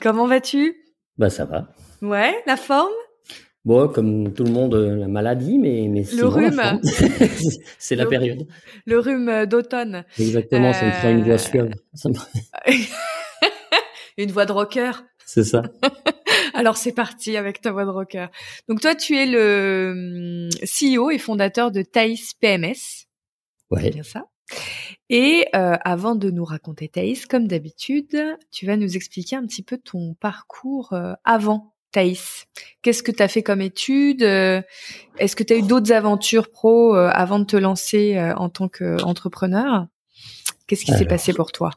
[0.00, 0.76] Comment vas-tu?
[1.16, 1.68] Bah ça va.
[2.02, 2.92] Ouais, la forme?
[3.64, 6.80] Bon, comme tout le monde, euh, la maladie, mais mais le rhume.
[7.78, 8.46] c'est la période.
[8.86, 10.04] Le rhume d'automne.
[10.18, 11.70] Exactement, ça me fait une voix euh, suave.
[14.16, 14.92] une voix de rocker.
[15.26, 15.62] C'est ça.
[16.54, 18.28] Alors c'est parti avec ta voix de rocker.
[18.68, 23.06] Donc toi, tu es le hum, CEO et fondateur de Thaïs PMS.
[23.70, 23.82] Ouais.
[23.82, 24.24] C'est bien ça?
[25.10, 28.16] Et euh, avant de nous raconter Thaïs, comme d'habitude,
[28.50, 32.46] tu vas nous expliquer un petit peu ton parcours euh, avant Thaïs.
[32.82, 34.60] Qu'est-ce que tu as fait comme études euh,
[35.18, 39.86] Est-ce que tu as eu d'autres aventures pro avant de te lancer en tant qu'entrepreneur?
[40.66, 41.70] Qu'est-ce qui s'est passé pour toi?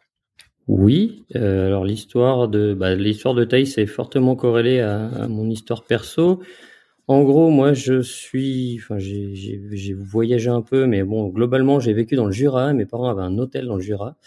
[0.68, 5.84] Oui, alors l'histoire de bah, l'histoire de Thaïs est fortement corrélée à, à mon histoire
[5.84, 6.42] perso.
[7.08, 12.16] En gros, moi, je suis, enfin, j'ai voyagé un peu, mais bon, globalement, j'ai vécu
[12.16, 12.74] dans le Jura.
[12.74, 14.18] Mes parents avaient un hôtel dans le Jura.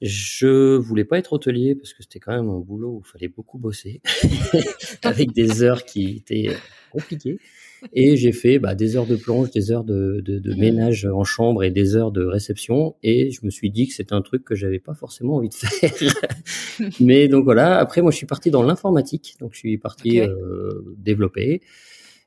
[0.00, 3.28] Je voulais pas être hôtelier parce que c'était quand même un boulot où il fallait
[3.28, 4.02] beaucoup bosser,
[5.02, 6.50] avec des heures qui étaient
[6.92, 7.38] compliquées.
[7.92, 11.64] Et j'ai fait bah, des heures de plonge, des heures de, de, ménage en chambre
[11.64, 12.96] et des heures de réception.
[13.02, 15.54] Et je me suis dit que c'était un truc que j'avais pas forcément envie de
[15.54, 15.90] faire.
[17.00, 17.78] Mais donc voilà.
[17.78, 19.36] Après, moi, je suis parti dans l'informatique.
[19.40, 21.60] Donc, je suis parti euh, développer.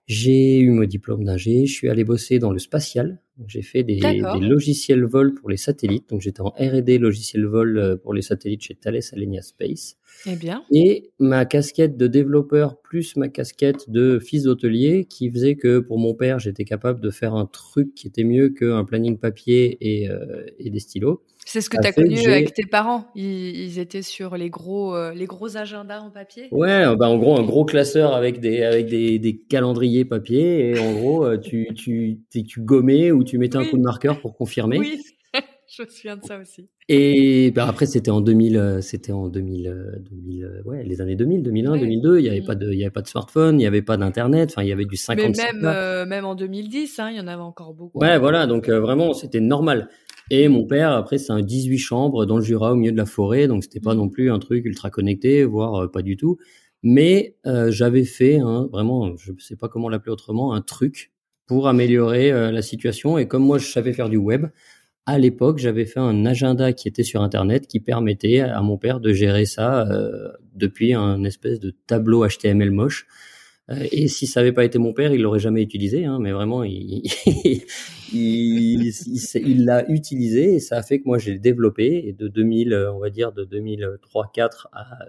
[0.07, 3.21] J'ai eu mon diplôme d'ingé, je suis allé bosser dans le spatial.
[3.47, 6.09] J'ai fait des, des, logiciels vol pour les satellites.
[6.09, 9.97] Donc j'étais en R&D logiciel vol euh, pour les satellites chez Thales Alenia Space.
[10.25, 10.63] Eh bien.
[10.71, 15.99] Et ma casquette de développeur plus ma casquette de fils d'hôtelier qui faisait que pour
[15.99, 20.09] mon père, j'étais capable de faire un truc qui était mieux qu'un planning papier et,
[20.09, 21.21] euh, et des stylos.
[21.49, 23.05] C'est ce que tu as connu avec tes parents.
[23.15, 26.49] Ils, étaient sur les gros, euh, les gros agendas en papier.
[26.51, 30.79] Ouais, bah en gros un gros classeur avec des avec des, des calendriers papier et
[30.79, 34.35] en gros euh, tu tu tu gommais ou tu mettais un coup de marqueur pour
[34.35, 34.79] confirmer.
[34.79, 35.01] Oui.
[35.69, 36.69] Je me souviens de ça aussi.
[36.87, 41.43] Et bah après, c'était en 2000, euh, c'était en 2000, 2000, ouais, les années 2000,
[41.43, 42.19] 2001, 2002.
[42.19, 43.97] Il n'y avait pas de, il y avait pas de smartphone, il n'y avait pas
[43.97, 44.51] d'internet.
[44.51, 45.35] Enfin, il y avait du 50.
[45.35, 47.99] Mais même, même en 2010, hein, il y en avait encore beaucoup.
[47.99, 48.47] Ouais, voilà.
[48.47, 49.89] Donc vraiment, c'était normal.
[50.29, 53.05] Et mon père, après, c'est un 18 chambres dans le Jura, au milieu de la
[53.05, 53.97] forêt, donc c'était pas mm.
[53.97, 56.37] non plus un truc ultra connecté, voire euh, pas du tout.
[56.83, 61.11] Mais euh, j'avais fait, hein, vraiment, je sais pas comment l'appeler autrement, un truc
[61.47, 63.17] pour améliorer euh, la situation.
[63.17, 64.47] Et comme moi, je savais faire du web,
[65.05, 68.99] à l'époque, j'avais fait un agenda qui était sur Internet qui permettait à mon père
[68.99, 69.87] de gérer ça
[70.53, 73.07] depuis un espèce de tableau HTML moche.
[73.91, 76.63] Et si ça n'avait pas été mon père, il l'aurait jamais utilisé, hein, mais vraiment,
[76.63, 77.03] il,
[79.65, 83.33] l'a utilisé et ça a fait que moi j'ai développé de 2000, on va dire
[83.33, 84.99] de 2003-4 à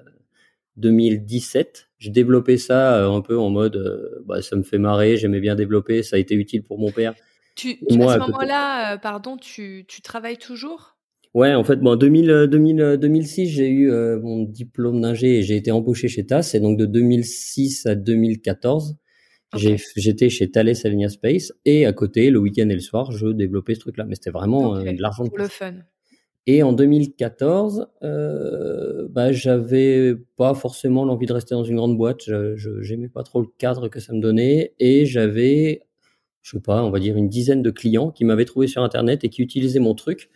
[0.76, 5.16] 2017, j'ai développé ça euh, un peu en mode, euh, bah, ça me fait marrer,
[5.16, 7.14] j'aimais bien développer, ça a été utile pour mon père.
[7.54, 10.96] Tu, moi, à ce moment-là, euh, pardon, tu, tu travailles toujours?
[11.34, 15.70] Ouais, en fait, bon, 2000, 2000, 2006, j'ai eu mon diplôme d'ingé et j'ai été
[15.70, 16.52] embauché chez TAS.
[16.54, 18.96] Et donc de 2006 à 2014,
[19.56, 23.74] J'étais chez Thales Alenia Space et à côté, le week-end et le soir, je développais
[23.74, 24.04] ce truc-là.
[24.06, 25.24] Mais c'était vraiment euh, de l'argent.
[25.26, 25.74] Pour le fun.
[26.50, 32.22] Et en 2014, euh, bah, j'avais pas forcément l'envie de rester dans une grande boîte.
[32.24, 35.82] Je j'aimais pas trop le cadre que ça me donnait et j'avais,
[36.40, 39.24] je sais pas, on va dire une dizaine de clients qui m'avaient trouvé sur internet
[39.24, 40.30] et qui utilisaient mon truc.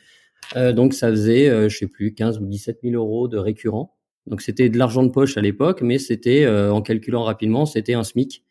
[0.54, 3.96] Euh, donc ça faisait, euh, je sais plus, 15 ou 17 000 euros de récurrent.
[4.26, 7.94] Donc c'était de l'argent de poche à l'époque, mais c'était euh, en calculant rapidement, c'était
[7.94, 8.44] un SMIC.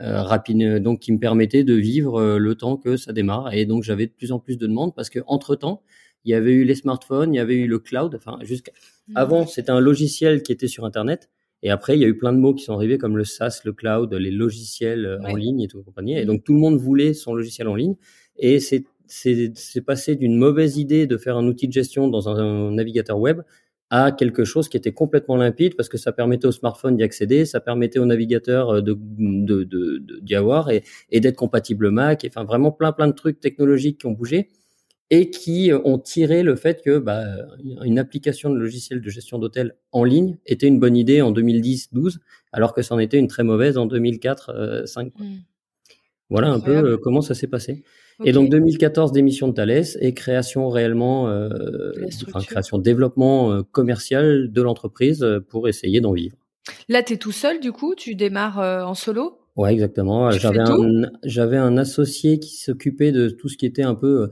[0.00, 3.54] Euh, rapide, donc qui me permettait de vivre le temps que ça démarre.
[3.54, 5.82] Et donc j'avais de plus en plus de demandes parce que entre temps,
[6.28, 8.14] il y avait eu les smartphones, il y avait eu le cloud.
[8.14, 8.72] Enfin, jusqu'à
[9.08, 9.16] mmh.
[9.16, 11.30] avant, c'était un logiciel qui était sur Internet.
[11.62, 13.62] Et après, il y a eu plein de mots qui sont arrivés comme le SaaS,
[13.64, 16.18] le cloud, les logiciels euh, en ligne et tout compagnie.
[16.18, 16.26] Et mmh.
[16.26, 17.96] donc tout le monde voulait son logiciel en ligne.
[18.36, 22.72] Et c'est c'est passé d'une mauvaise idée de faire un outil de gestion dans un,
[22.72, 23.40] navigateur web
[23.88, 27.46] à quelque chose qui était complètement limpide parce que ça permettait au smartphone d'y accéder,
[27.46, 28.98] ça permettait au navigateur euh, de
[30.20, 32.26] d'y avoir et, et d'être compatible Mac.
[32.28, 34.50] Enfin, vraiment plein plein de trucs technologiques qui ont bougé
[35.10, 37.24] et qui ont tiré le fait que bah,
[37.82, 42.18] une application de logiciel de gestion d'hôtel en ligne était une bonne idée en 2010-12,
[42.52, 45.12] alors que c'en était une très mauvaise en 2004-5.
[45.18, 45.36] Hmm.
[46.30, 47.84] Voilà un peu euh, comment ça s'est passé.
[48.24, 51.48] Et donc 2014, démission de Thales et création réellement, euh,
[52.26, 56.36] enfin, création, développement euh, commercial de l'entreprise euh, pour essayer d'en vivre.
[56.88, 59.38] Là, tu es tout seul du coup Tu démarres en solo?
[59.56, 60.30] Ouais, exactement.
[60.30, 64.26] J'avais un, j'avais un associé qui s'occupait de tout ce qui était un peu euh,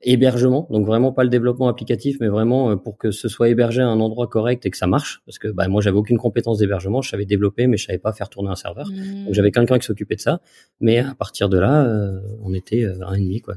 [0.00, 3.82] hébergement, donc vraiment pas le développement applicatif, mais vraiment euh, pour que ce soit hébergé
[3.82, 6.58] à un endroit correct et que ça marche, parce que bah, moi j'avais aucune compétence
[6.58, 8.88] d'hébergement, je savais développer, mais je savais pas faire tourner un serveur.
[8.88, 9.52] Donc j'avais mmh.
[9.52, 10.40] quelqu'un qui s'occupait de ça,
[10.80, 13.54] mais à partir de là, euh, on était un et demi quoi.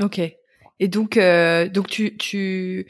[0.00, 0.20] Ok.
[0.78, 1.18] Et donc
[1.74, 2.86] donc tu tu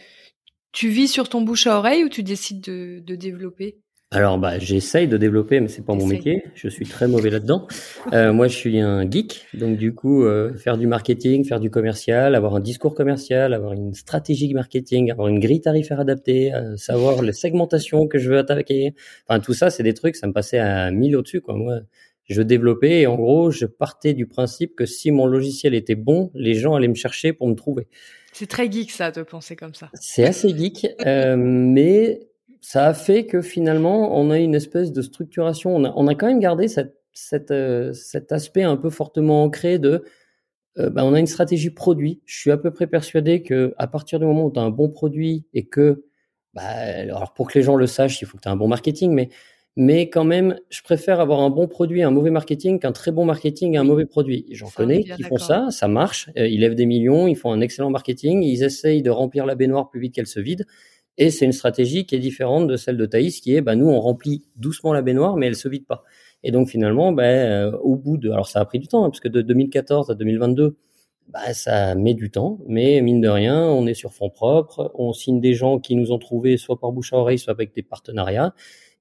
[0.72, 3.78] tu vis sur ton bouche à oreille ou tu décides de, de développer?
[4.12, 6.42] Alors, bah, j'essaye de développer, mais c'est pas mon métier.
[6.56, 7.66] Je suis très mauvais là-dedans.
[8.12, 11.70] Euh, moi, je suis un geek, donc du coup, euh, faire du marketing, faire du
[11.70, 16.76] commercial, avoir un discours commercial, avoir une stratégie marketing, avoir une grille tarifaire adaptée, euh,
[16.76, 18.94] savoir les segmentations que je veux attaquer.
[19.28, 21.54] Enfin, tout ça, c'est des trucs, ça me passait à mille au-dessus, quoi.
[21.54, 21.80] Moi,
[22.24, 26.30] je développais et en gros, je partais du principe que si mon logiciel était bon,
[26.34, 27.86] les gens allaient me chercher pour me trouver.
[28.32, 29.90] C'est très geek ça de penser comme ça.
[29.94, 32.29] C'est assez geek, euh, mais
[32.60, 35.74] ça a fait que finalement, on a une espèce de structuration.
[35.74, 39.44] On a, on a quand même gardé cette, cette, euh, cet aspect un peu fortement
[39.44, 40.04] ancré de,
[40.78, 42.20] euh, bah, on a une stratégie produit.
[42.26, 44.70] Je suis à peu près persuadé que à partir du moment où tu as un
[44.70, 46.04] bon produit et que,
[46.54, 48.68] bah, alors pour que les gens le sachent, il faut que tu aies un bon
[48.68, 49.28] marketing, mais
[49.76, 53.12] mais quand même, je préfère avoir un bon produit et un mauvais marketing qu'un très
[53.12, 54.46] bon marketing et un mauvais produit.
[54.50, 57.60] J'en connais qui font ça, ça marche, euh, ils lèvent des millions, ils font un
[57.60, 60.66] excellent marketing, ils essayent de remplir la baignoire plus vite qu'elle se vide,
[61.20, 63.86] et c'est une stratégie qui est différente de celle de Thaïs, qui est, bah, nous,
[63.86, 66.02] on remplit doucement la baignoire, mais elle se vide pas.
[66.42, 69.20] Et donc, finalement, euh, au bout de, alors ça a pris du temps, hein, parce
[69.20, 70.78] que de 2014 à 2022,
[71.28, 75.12] bah, ça met du temps, mais mine de rien, on est sur fonds propres, on
[75.12, 77.82] signe des gens qui nous ont trouvés soit par bouche à oreille, soit avec des
[77.82, 78.54] partenariats.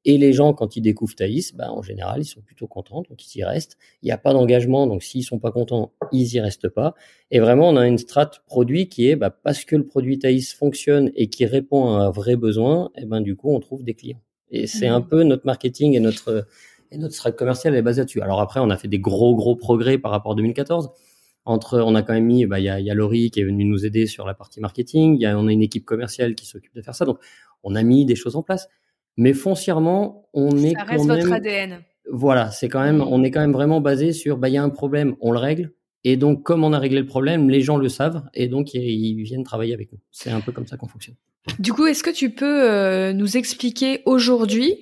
[0.05, 3.25] Et les gens, quand ils découvrent Thaïs, bah, en général, ils sont plutôt contents, donc
[3.25, 3.77] ils y restent.
[4.01, 6.95] Il n'y a pas d'engagement, donc s'ils sont pas contents, ils y restent pas.
[7.31, 10.53] Et vraiment, on a une strate produit qui est, bah, parce que le produit Thaïs
[10.53, 13.93] fonctionne et qui répond à un vrai besoin, et ben du coup, on trouve des
[13.93, 14.21] clients.
[14.51, 16.47] Et c'est un peu notre marketing et notre
[16.91, 18.21] et notre strate commerciale est basée là-dessus.
[18.21, 20.89] Alors après, on a fait des gros gros progrès par rapport à 2014
[21.45, 23.43] entre, on a quand même mis, bah, il y a, y a Laurie qui est
[23.43, 25.15] venue nous aider sur la partie marketing.
[25.15, 27.05] Il y a, on a une équipe commerciale qui s'occupe de faire ça.
[27.05, 27.19] Donc,
[27.63, 28.69] on a mis des choses en place
[29.19, 31.19] mais foncièrement, on est ça reste quand même.
[31.19, 31.79] votre ADN.
[32.09, 34.63] Voilà, c'est quand même, on est quand même vraiment basé sur, bah, il y a
[34.63, 35.73] un problème, on le règle.
[36.05, 39.21] Et donc, comme on a réglé le problème, les gens le savent et donc ils
[39.21, 39.99] viennent travailler avec nous.
[40.09, 41.17] C'est un peu comme ça qu'on fonctionne.
[41.59, 44.73] Du coup, est-ce que tu peux euh, nous expliquer aujourd'hui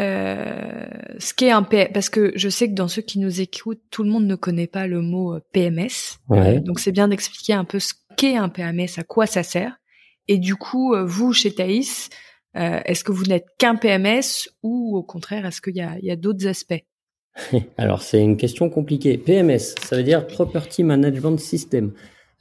[0.00, 0.86] euh,
[1.18, 4.02] ce qu'est un PMS Parce que je sais que dans ceux qui nous écoutent, tout
[4.02, 6.18] le monde ne connaît pas le mot euh, PMS.
[6.30, 6.60] Ouais.
[6.60, 9.76] donc, c'est bien d'expliquer un peu ce qu'est un PMS, à quoi ça sert.
[10.26, 12.08] Et du coup, vous, chez Thaïs,
[12.56, 16.16] euh, est-ce que vous n'êtes qu'un PMS ou au contraire, est-ce qu'il y a, a
[16.16, 16.84] d'autres aspects?
[17.78, 19.18] Alors, c'est une question compliquée.
[19.18, 21.92] PMS, ça veut dire Property Management System.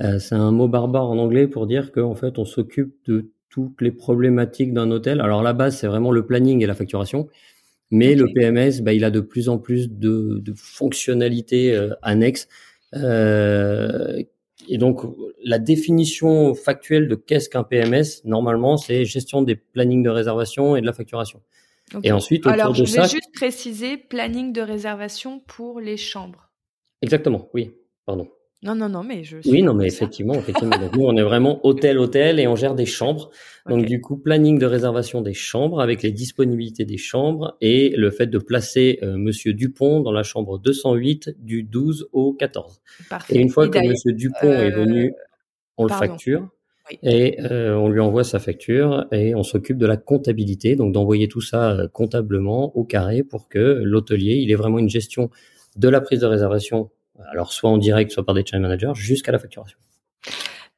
[0.01, 3.81] Euh, c'est un mot barbare en anglais pour dire qu'en fait, on s'occupe de toutes
[3.81, 5.21] les problématiques d'un hôtel.
[5.21, 7.27] Alors, la base, c'est vraiment le planning et la facturation.
[7.91, 12.47] Mais le PMS, bah, il a de plus en plus de, de fonctionnalités euh, annexes
[12.95, 14.23] euh,
[14.67, 15.01] et donc,
[15.43, 20.81] la définition factuelle de qu'est-ce qu'un PMS, normalement, c'est gestion des plannings de réservation et
[20.81, 21.41] de la facturation.
[22.03, 26.49] Et ensuite, autour Alors, je vais juste préciser planning de réservation pour les chambres.
[27.01, 27.71] Exactement, oui.
[28.05, 28.27] Pardon.
[28.63, 29.37] Non, non, non, mais je.
[29.45, 30.77] Oui, non, mais effectivement, effectivement.
[30.93, 33.29] nous, on est vraiment hôtel, hôtel, et on gère des chambres.
[33.67, 38.09] Donc, du coup, planning de réservation des chambres avec les disponibilités des chambres et le
[38.09, 42.81] fait de placer euh, Monsieur Dupont dans la chambre 208 du 12 au 14.
[43.09, 43.35] Parfait.
[43.35, 45.23] Et une fois que Monsieur Dupont est venu, euh,
[45.77, 46.49] on le facture.
[47.01, 51.29] Et euh, on lui envoie sa facture et on s'occupe de la comptabilité, donc d'envoyer
[51.29, 55.29] tout ça comptablement au carré pour que l'hôtelier, il ait vraiment une gestion
[55.77, 56.91] de la prise de réservation
[57.31, 59.77] alors soit en direct, soit par des channel managers, jusqu'à la facturation.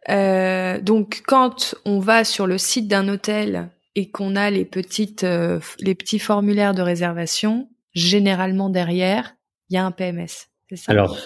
[0.10, 5.24] Euh, donc quand on va sur le site d'un hôtel et qu'on a les petites,
[5.24, 9.36] euh, les petits formulaires de réservation, généralement derrière,
[9.70, 10.50] il y a un PMS.
[10.70, 10.92] C'est ça?
[10.92, 11.18] Alors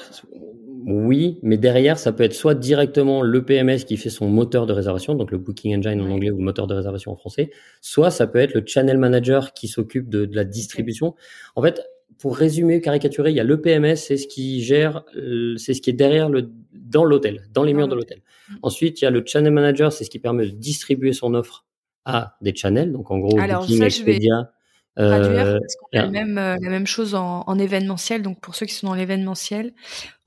[0.85, 4.73] oui, mais derrière, ça peut être soit directement le PMS qui fait son moteur de
[4.73, 7.51] réservation, donc le Booking Engine en anglais ou le moteur de réservation en français,
[7.81, 11.15] soit ça peut être le Channel Manager qui s'occupe de, de, la distribution.
[11.55, 11.81] En fait,
[12.19, 15.81] pour résumer, caricaturer, il y a le PMS, c'est ce qui gère, euh, c'est ce
[15.81, 18.21] qui est derrière le, dans l'hôtel, dans les murs de l'hôtel.
[18.61, 21.65] Ensuite, il y a le channel manager, c'est ce qui permet de distribuer son offre
[22.05, 22.91] à des channels.
[22.91, 24.51] Donc en gros, Alors, Booking, ça, je vais Expedia,
[24.99, 28.21] euh, parce qu'on a la même, euh, la même chose en, en événementiel.
[28.21, 29.71] Donc pour ceux qui sont dans l'événementiel,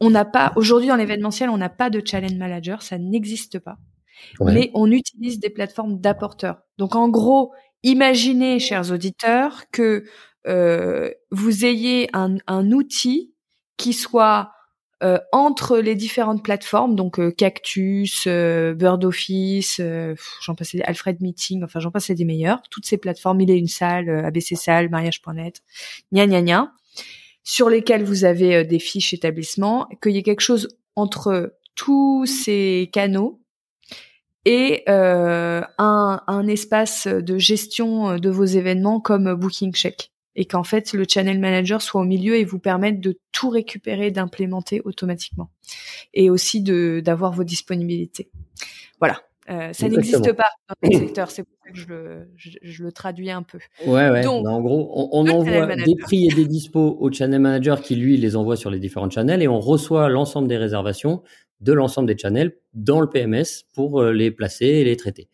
[0.00, 3.76] on n'a pas aujourd'hui dans l'événementiel, on n'a pas de challenge manager, ça n'existe pas.
[4.40, 4.54] ouais.
[4.54, 6.62] Mais on utilise des plateformes d'apporteurs.
[6.78, 10.04] Donc en gros, imaginez, chers auditeurs, que
[10.46, 13.32] vous ayez un, un outil
[13.76, 14.52] qui soit
[15.02, 21.20] euh, entre les différentes plateformes, donc euh, Cactus, euh, Bird Office, euh, j'en passais Alfred
[21.20, 22.62] Meeting, enfin j'en passais des meilleurs.
[22.70, 25.62] Toutes ces plateformes, il est une salle, euh, ABC salle, mariage.net,
[26.12, 26.72] gna gna gna,
[27.42, 32.26] sur lesquelles vous avez euh, des fiches établissements, qu'il y ait quelque chose entre tous
[32.26, 33.40] ces canaux
[34.44, 40.64] et euh, un, un espace de gestion de vos événements comme Booking Check et qu'en
[40.64, 45.50] fait le channel manager soit au milieu et vous permette de tout récupérer, d'implémenter automatiquement
[46.14, 48.30] et aussi de d'avoir vos disponibilités.
[48.98, 49.22] Voilà.
[49.50, 52.84] Euh, ça n'existe pas dans notre secteur, c'est pour ça que je le, je, je
[52.84, 53.58] le traduis un peu.
[53.84, 54.22] Ouais, ouais.
[54.22, 57.96] Donc, en gros, on, le envoie des prix et des dispos au channel manager qui,
[57.96, 61.22] lui, les envoie sur les différents channels et on reçoit l'ensemble des réservations
[61.60, 65.28] de l'ensemble des channels dans le PMS pour euh, les placer et les traiter.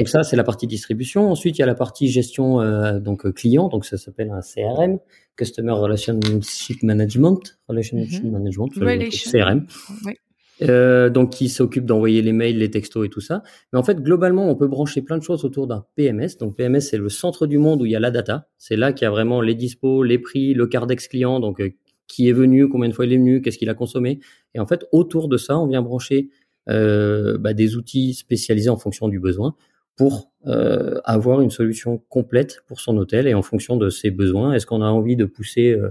[0.00, 1.30] Donc ça, c'est la partie distribution.
[1.30, 4.40] Ensuite, il y a la partie gestion euh, donc euh, client, donc ça s'appelle un
[4.40, 4.98] CRM,
[5.36, 8.30] Customer Relationship Management, Relationship Mhm.
[8.30, 9.30] Management, Relation.
[9.30, 9.66] CRM.
[10.04, 10.12] Oui.
[10.60, 13.42] Euh, donc qui s'occupe d'envoyer les mails, les textos et tout ça.
[13.72, 16.36] Mais en fait, globalement, on peut brancher plein de choses autour d'un PMS.
[16.38, 18.48] Donc PMS, c'est le centre du monde où il y a la data.
[18.58, 21.70] C'est là qu'il y a vraiment les dispos, les prix, le cardex client, donc euh,
[22.06, 24.20] qui est venu, combien de fois il est venu, qu'est-ce qu'il a consommé.
[24.54, 26.28] Et en fait, autour de ça, on vient brancher
[26.68, 29.56] euh, bah, des outils spécialisés en fonction du besoin
[29.96, 34.52] pour euh, avoir une solution complète pour son hôtel et en fonction de ses besoins.
[34.54, 35.90] Est-ce qu'on a envie de pousser euh,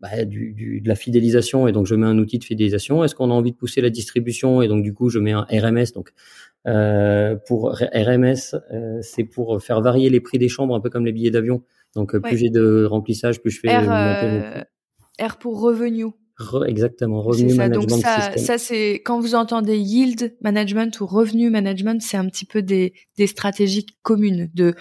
[0.00, 3.04] bah, du, du, de la fidélisation et donc je mets un outil de fidélisation?
[3.04, 5.46] Est-ce qu'on a envie de pousser la distribution et donc du coup je mets un
[5.50, 6.12] RMS donc
[6.66, 8.56] euh, pour RMS
[9.02, 11.62] c'est pour faire varier les prix des chambres un peu comme les billets d'avion
[11.94, 12.36] donc plus Ouais.
[12.36, 14.64] j'ai de remplissage plus je fais R, monter
[15.20, 16.06] mon R pour revenu.
[16.38, 17.68] Re- exactement revenu ça.
[17.68, 22.16] Donc management ça, system ça c'est quand vous entendez yield management ou revenu management, c'est
[22.16, 24.74] un petit peu des, des stratégies communes de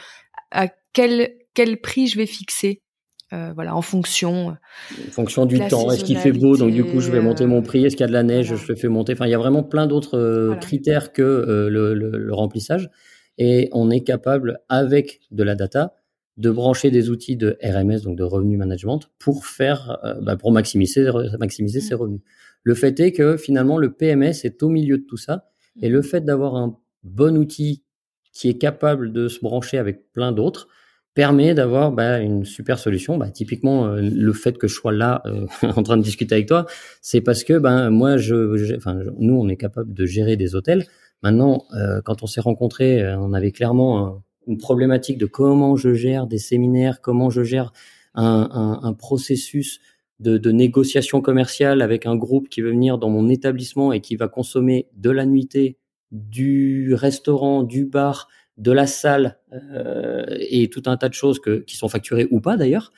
[0.51, 2.81] à quel quel prix je vais fixer,
[3.33, 4.49] euh, voilà, en fonction.
[4.49, 5.91] en fonction du temps.
[5.91, 7.85] Est-ce qu'il fait beau Donc du coup, je vais monter mon euh, prix.
[7.85, 8.63] Est-ce qu'il y a de la neige voilà.
[8.63, 9.13] Je le fais monter.
[9.13, 10.59] Enfin, il y a vraiment plein d'autres euh, Voilà.
[10.61, 12.89] critères que euh, le, le- le remplissage.
[13.37, 15.95] Et on est capable, avec de la data,
[16.37, 20.51] de brancher des outils de RMS, donc de revenu management, pour faire, euh, bah, pour
[20.51, 21.09] maximiser,
[21.39, 21.81] maximiser Mm.
[21.83, 22.21] ses revenus.
[22.63, 25.49] Le fait est que finalement, le PMS est au milieu de tout ça.
[25.81, 27.83] Et le fait d'avoir un bon outil
[28.33, 30.67] qui est capable de se brancher avec plein d'autres
[31.13, 33.17] permet d'avoir bah, une super solution.
[33.17, 35.45] Bah, typiquement, euh, le fait que je sois là euh,
[35.75, 36.65] en train de discuter avec toi,
[37.01, 38.75] c'est parce que ben moi, je, je-
[39.19, 40.85] nous, on est capable de gérer des hôtels.
[41.23, 46.27] Maintenant, euh, quand on s'est rencontrés, on avait clairement une problématique de comment je gère
[46.27, 47.73] des séminaires, comment je gère
[48.15, 49.79] un, un- un processus
[50.19, 54.15] de, de négociation commerciale avec un groupe qui veut venir dans mon établissement et qui
[54.15, 55.77] va consommer de la nuitée,
[56.11, 61.59] du restaurant, du bar, de la salle euh, et tout un tas de choses que,
[61.59, 62.91] qui sont facturées ou pas d'ailleurs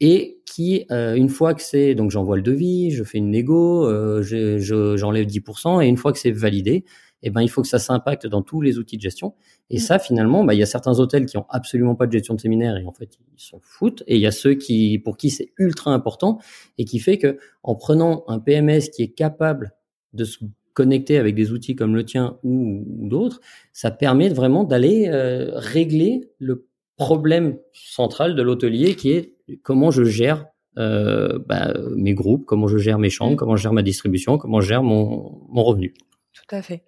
[0.00, 3.86] et qui euh, une fois que c'est donc j'envoie le devis, je fais une négo,
[3.86, 6.84] euh, je- je- j'enlève 10% et une fois que c'est validé,
[7.22, 9.34] eh ben il faut que ça s'impacte dans tous les outils de gestion.
[9.70, 9.80] Et Mm.
[9.80, 12.40] ça finalement, bah, il y a certains hôtels qui ont absolument pas de gestion de
[12.40, 15.30] séminaire et en fait ils s'en foutent et il y a ceux qui pour qui
[15.30, 16.38] c'est ultra important
[16.78, 19.72] et qui fait que en prenant un PMS qui est capable
[20.12, 20.38] de se
[20.74, 23.40] connecter avec des outils comme le tien ou, ou d'autres,
[23.72, 26.66] ça permet vraiment d'aller euh, régler le
[26.98, 30.46] problème central de l'hôtelier qui est comment je gère
[30.78, 33.36] euh, bah, mes groupes, comment je gère mes chambres, Mm.
[33.36, 35.94] comment je gère ma distribution, comment je gère mon, mon revenu.
[36.34, 36.82] Tout à fait.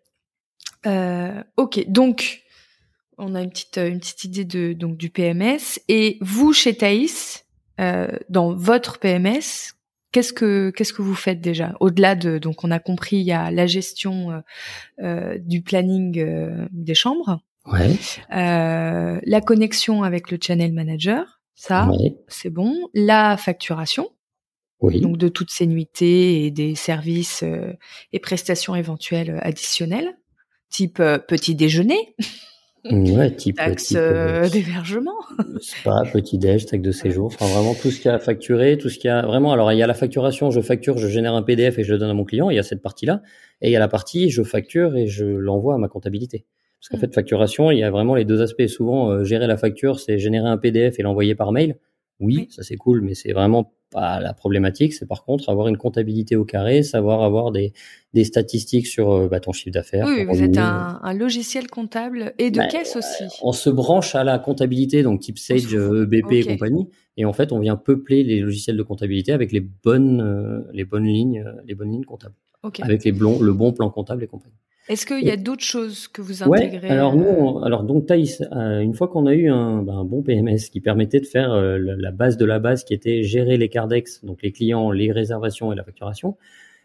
[0.86, 2.42] Euh, ok, donc
[3.18, 7.44] on a une petite une petite idée de donc du PMS et vous chez Thaïs
[7.80, 9.74] euh, dans votre PMS
[10.12, 11.74] qu'est-ce que qu'est-ce que vous faites déjà?
[11.80, 14.40] Au-delà de donc on a compris il y a la gestion euh,
[15.02, 17.40] euh, du planning euh, des chambres.
[17.66, 17.96] Ouais,
[18.34, 22.88] euh, la connexion avec le channel manager ça ouais, c'est bon.
[22.94, 24.08] La facturation.
[24.80, 25.00] Oui.
[25.00, 27.72] donc de toutes ces nuitées et des services euh,
[28.12, 30.16] et prestations éventuelles euh, additionnelles,
[30.70, 32.14] type euh, petit déjeuner,
[32.84, 35.16] ouais, type, taxe euh, euh, d'hébergement.
[35.60, 38.78] spa, petit déj, taxe de séjour, enfin vraiment tout ce qu'il y a à facturer,
[38.78, 39.52] tout ce qu'il y a vraiment.
[39.52, 41.98] Alors il y a la facturation, je facture, je génère un PDF et je le
[41.98, 42.50] donne à mon client.
[42.50, 43.22] Il y a cette partie-là,
[43.62, 46.44] et il y a la partie je facture et je l'envoie à ma comptabilité.
[46.80, 47.00] Parce qu'en Mm.
[47.00, 48.66] fait, facturation, il y a vraiment les deux aspects.
[48.68, 51.76] Souvent, euh, gérer la facture, c'est générer un PDF et l'envoyer par mail.
[52.20, 54.92] Oui, ça c'est cool, mais c'est vraiment pas la problématique.
[54.92, 57.72] C'est par contre avoir une comptabilité au carré, savoir avoir des,
[58.12, 60.06] des statistiques sur euh, bah, ton chiffre d'affaires.
[60.06, 63.24] Oui, vous êtes un, un, logiciel comptable et de bah, caisse aussi.
[63.42, 66.88] On se branche à la comptabilité, donc type Sage, EBP et compagnie.
[67.16, 70.84] Et en fait, on vient peupler les logiciels de comptabilité avec les bonnes, euh, les
[70.84, 72.34] bonnes lignes, les bonnes lignes comptables.
[72.80, 74.54] Avec les blons, le bon plan comptable et compagnie.
[74.88, 78.42] Est-ce qu'il y a d'autres choses que vous intégrez Alors nous, euh, alors donc Thaïs,
[78.52, 81.52] euh, une fois qu'on a eu un, ben, un, bon PMS qui permettait de faire
[81.52, 85.12] euh, la, base de la base, qui était gérer les cardex, donc les clients, les
[85.12, 86.36] réservations et la facturation.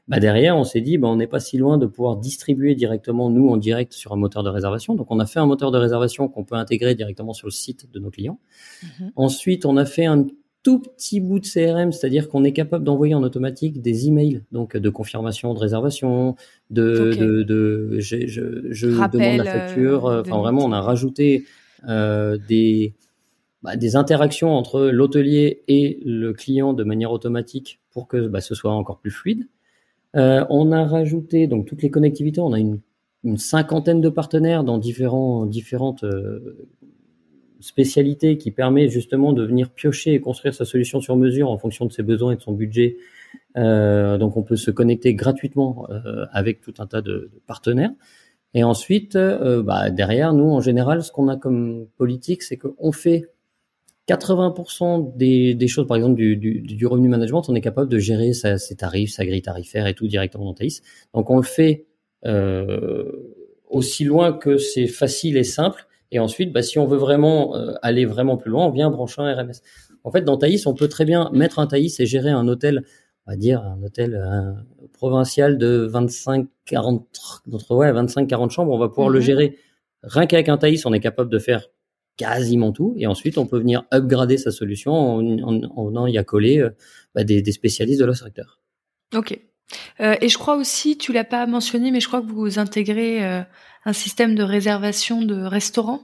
[0.09, 3.29] Bah derrière, on s'est dit, bah, on n'est pas si loin de pouvoir distribuer directement
[3.29, 4.95] nous en direct sur un moteur de réservation.
[4.95, 7.89] Donc on a fait un moteur de réservation qu'on peut intégrer directement sur le site
[7.89, 8.37] de nos clients.
[8.83, 9.11] Mhm.
[9.15, 10.25] Ensuite, on a fait un
[10.63, 14.77] tout petit bout de CRM, c'est-à-dire qu'on est capable d'envoyer en automatique des emails, donc
[14.77, 16.35] de confirmation de réservation,
[16.69, 20.07] de, de, de, je, je, je demande la facture.
[20.07, 21.45] Euh, enfin, vraiment, on a rajouté
[21.89, 22.93] euh, des,
[23.61, 28.55] bah, des interactions entre l'hôtelier et le client de manière automatique pour que bah, ce
[28.55, 29.47] soit encore plus fluide.
[30.15, 32.39] Euh, on a rajouté donc toutes les connectivités.
[32.39, 32.79] On a une,
[33.23, 36.57] une cinquantaine de partenaires dans différents, différentes euh,
[37.63, 41.85] spécialité qui permet justement de venir piocher et construire sa solution sur mesure en fonction
[41.85, 42.97] de ses besoins et de son budget.
[43.57, 47.91] Euh, donc on peut se connecter gratuitement euh, avec tout un tas de, partenaires.
[48.53, 52.91] Et ensuite, euh, bah, derrière, nous, en général, ce qu'on a comme politique, c'est qu'on
[52.91, 53.33] fait
[54.07, 57.99] 80% des, des, choses, par exemple du, du, du, revenu management, on est capable de
[57.99, 60.81] gérer sa, ses tarifs, sa grille tarifaire et tout directement dans Thaïs.
[61.13, 61.85] Donc on le fait
[62.25, 63.11] euh,
[63.69, 65.87] aussi loin que c'est facile et simple.
[66.13, 69.21] Et ensuite, bah, si on veut vraiment euh, aller vraiment plus loin, on vient brancher
[69.21, 69.61] un RMS.
[70.03, 72.83] En fait, dans Thaïs, on peut très bien mettre un Thaïs et gérer un hôtel,
[73.25, 74.21] on va dire un hôtel
[74.93, 77.07] provincial de 25, 40,
[77.71, 78.71] ouais, 25, 40 chambres.
[78.71, 79.25] On va pouvoir le mhm.
[79.25, 79.57] gérer
[80.03, 80.85] rien qu'avec un Thaïs.
[80.85, 81.67] On est capable de faire
[82.17, 82.93] quasiment tout.
[82.97, 86.69] Et ensuite, on peut venir upgrader sa solution en, en, venant y accoler euh,
[87.15, 88.59] bah, des, des, spécialistes de leur secteur.
[89.15, 89.39] Ok.
[89.99, 93.25] Euh, et je crois aussi, tu l'as pas mentionné, mais je crois que vous intégrez
[93.25, 93.41] euh,
[93.85, 96.01] un système de réservation de restaurants.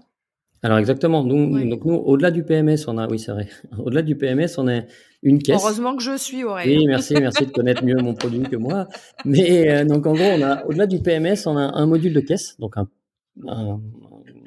[0.62, 1.24] Alors exactement.
[1.24, 3.48] Nous, Donc nous, au-delà du PMS, on a, oui c'est vrai,
[3.78, 4.82] au-delà du PMS, on a
[5.24, 5.62] une caisse.
[5.62, 6.80] Heureusement que je suis Aurélie.
[6.80, 8.88] Oui, merci, merci de connaître mieux mon produit que moi.
[9.26, 12.20] Mais euh, donc en gros, on a au-delà du PMS, on a un module de
[12.20, 12.88] caisse, donc un,
[13.48, 13.80] un,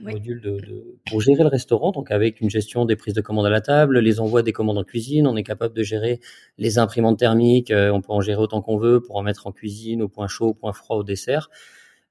[0.03, 3.47] module de, de, pour gérer le restaurant, donc avec une gestion des prises de commandes
[3.47, 6.21] à la table, les envois des commandes en cuisine, on est capable de gérer
[6.59, 9.53] les imprimantes thermiques, euh, on peut en gérer autant qu'on veut pour en mettre en
[9.53, 11.49] cuisine, au point chaud, au point froid, au dessert.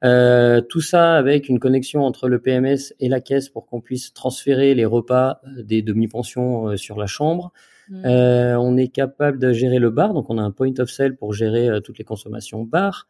[0.03, 4.13] Euh, tout ça avec une connexion entre le PMS et la caisse pour qu'on puisse
[4.13, 7.51] transférer les repas euh, des demi-pensions sur la chambre.
[7.89, 8.05] Mmh.
[8.05, 11.15] Euh, on est capable de gérer le bar, donc on a un point of sale
[11.15, 13.07] pour gérer toutes les consommations bar.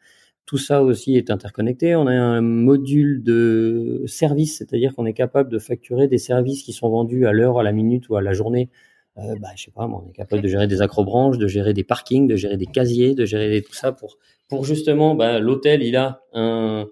[0.51, 1.95] Tout ça aussi est interconnecté.
[1.95, 6.73] On a un module de service, c'est-à-dire qu'on est capable de facturer des services qui
[6.73, 8.69] sont vendus à l'heure, à la minute ou à la journée.
[9.15, 11.85] Euh, bah, je sais pas, on est capable de gérer des acrobranches, de gérer des
[11.85, 14.17] parkings, de gérer des casiers, de gérer tout ça pour
[14.49, 16.85] pour justement, bah, l'hôtel, il a un,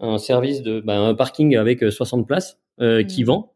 [0.00, 3.26] un service de bah, un parking avec 60 places euh, qui mmh.
[3.26, 3.52] vend.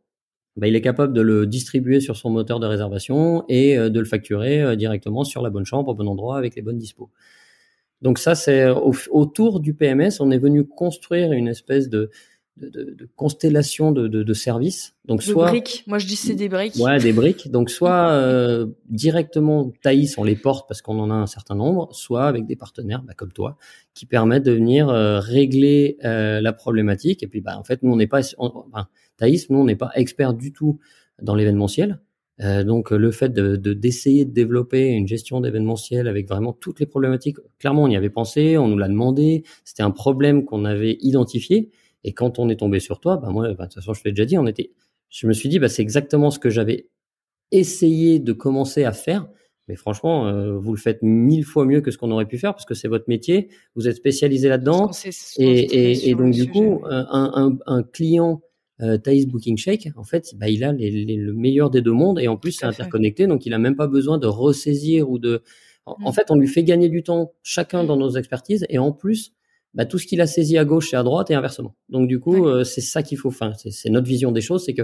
[0.58, 4.00] Bah, il est capable de le distribuer sur son moteur de réservation et euh, de
[4.00, 7.08] le facturer euh, directement sur la bonne chambre, au bon endroit, avec les bonnes dispos.
[8.02, 8.68] Donc ça, c'est
[9.10, 12.10] autour du PMS, on est venu construire une espèce de,
[12.58, 14.94] de, de, de constellation de, de, services.
[15.04, 15.84] Donc soit briques.
[15.86, 16.76] Moi je dis c'est des briques.
[16.76, 17.50] Ouais, des briques.
[17.50, 21.88] Donc soit euh, directement Thaïs on les porte parce qu'on en a un certain nombre,
[21.94, 23.56] soit avec des partenaires bah, comme toi
[23.94, 27.22] qui permettent de venir euh, régler euh, la problématique.
[27.22, 29.90] Et puis bah en fait nous on n'est pas enfin, Thaïs nous on n'est pas
[29.94, 30.78] expert du tout
[31.22, 32.00] dans l'événementiel.
[32.40, 36.86] Euh, donc le fait de d'essayer de, développer une gestion d'événementiel avec vraiment toutes les
[36.86, 40.98] problématiques, clairement on y avait pensé, on nous l'a demandé, c'était un problème qu'on avait
[41.00, 41.70] identifié.
[42.04, 44.12] Et quand on est tombé sur toi, bah moi, bah, de toute façon je l'ai
[44.12, 44.70] déjà dit, on était,
[45.08, 46.88] je me suis dit bah c'est exactement ce que j'avais
[47.50, 49.28] essayé de commencer à faire.
[49.66, 52.54] Mais franchement, euh, vous le faites mille fois mieux que ce qu'on aurait pu faire
[52.54, 54.90] parce que c'est votre métier, vous êtes spécialisé là-dedans.
[55.36, 58.40] Et, et, et, donc du coup, un, un, un client
[58.80, 62.20] euh, Thaïs Booking Shake, en fait, bah, il a les, le meilleur des deux mondes
[62.20, 65.42] et en plus c'est interconnecté, donc il a même pas besoin de ressaisir ou de.
[65.84, 66.12] En, mmh.
[66.12, 69.32] fait, on lui fait gagner du temps chacun dans nos expertises et en plus,
[69.74, 71.74] bah, tout ce qu'il a saisi à gauche c'est à droite et inversement.
[71.88, 73.28] Donc du coup, euh, c'est ça qu'il faut.
[73.28, 74.82] Enfin, c'est notre vision des choses, c'est que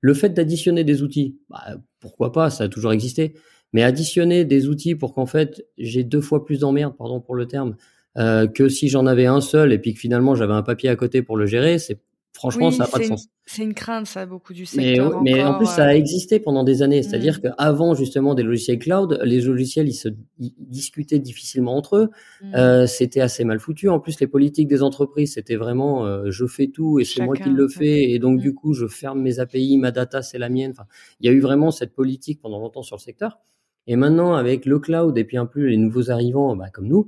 [0.00, 3.34] le fait d'additionner des outils, bah, pourquoi pas, ça a toujours existé.
[3.72, 7.46] Mais additionner des outils pour qu'en fait j'ai deux fois plus d'emmerde, pardon pour le
[7.46, 7.76] terme,
[8.16, 10.96] euh, que si j'en avais un seul et puis que finalement j'avais un papier à
[10.96, 12.00] côté pour le gérer, c'est
[12.36, 13.28] franchement, ça n'a pas de sens.
[13.46, 15.22] C'est une crainte, ça, beaucoup du secteur.
[15.22, 17.02] Mais, mais en plus, ça a existé pendant des années.
[17.02, 17.48] C'est-à-dire mmh.
[17.56, 22.10] qu'avant, justement, des logiciels cloud, les logiciels, ils se discutaient difficilement entre eux.
[22.42, 22.54] Mmh.
[22.54, 23.88] Euh, c'était assez mal foutu.
[23.88, 27.36] En plus, les politiques des entreprises, c'était vraiment euh, je fais tout et c'est moi
[27.36, 28.10] qui le fais.
[28.10, 28.54] Et donc, du mmh.
[28.54, 30.72] coup, je ferme mes API, ma data, c'est la mienne.
[30.72, 30.86] Enfin,
[31.20, 33.38] il y a eu vraiment cette politique pendant longtemps sur le secteur.
[33.86, 37.06] Et maintenant, avec le cloud et puis un peu les nouveaux arrivants, bah, comme nous,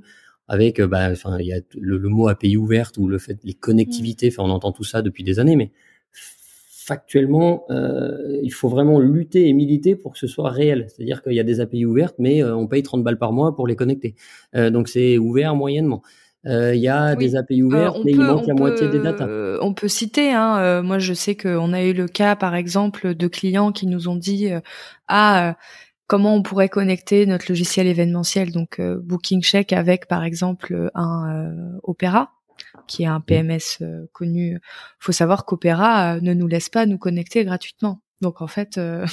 [0.49, 3.37] avec, euh, bah, enfin, il y a le, le, mot API ouverte ou le fait
[3.45, 4.27] les connectivités.
[4.27, 5.71] Enfin, on entend tout ça depuis des années, mais
[6.89, 10.87] factuellement, euh, il faut vraiment lutter et militer pour que ce soit réel.
[10.87, 13.55] C'est-à-dire qu'il y a des API ouvertes, mais euh, on paye 30 balles par mois
[13.55, 14.15] pour les connecter.
[14.55, 16.01] Euh, donc c'est ouvert moyennement.
[16.45, 19.27] Il y a des API ouvertes, mais il manque la moitié des datas.
[19.61, 23.27] on peut citer, hein, moi je sais qu'on a eu le cas par exemple de
[23.27, 24.47] clients qui nous ont dit
[25.09, 25.57] ah
[26.09, 32.33] comment on pourrait connecter notre logiciel événementiel, donc Booking Check avec par exemple un Opera
[32.87, 34.59] qui est un PMS euh, connu.
[34.99, 38.01] Faut savoir qu'Opéra euh, ne nous laisse pas nous connecter gratuitement.
[38.21, 39.05] Donc en fait, euh,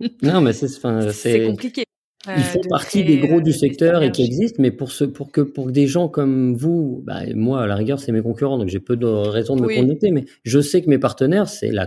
[0.22, 1.84] non, mais c'est compliqué.
[2.28, 5.40] Ils font partie des gros du secteur et qui existent, mais pour ce, pour que
[5.40, 8.80] pour des gens comme vous, bah, moi à la rigueur c'est mes concurrents, donc j'ai
[8.80, 11.86] peu de raisons de me connecter, mais je sais que mes partenaires c'est la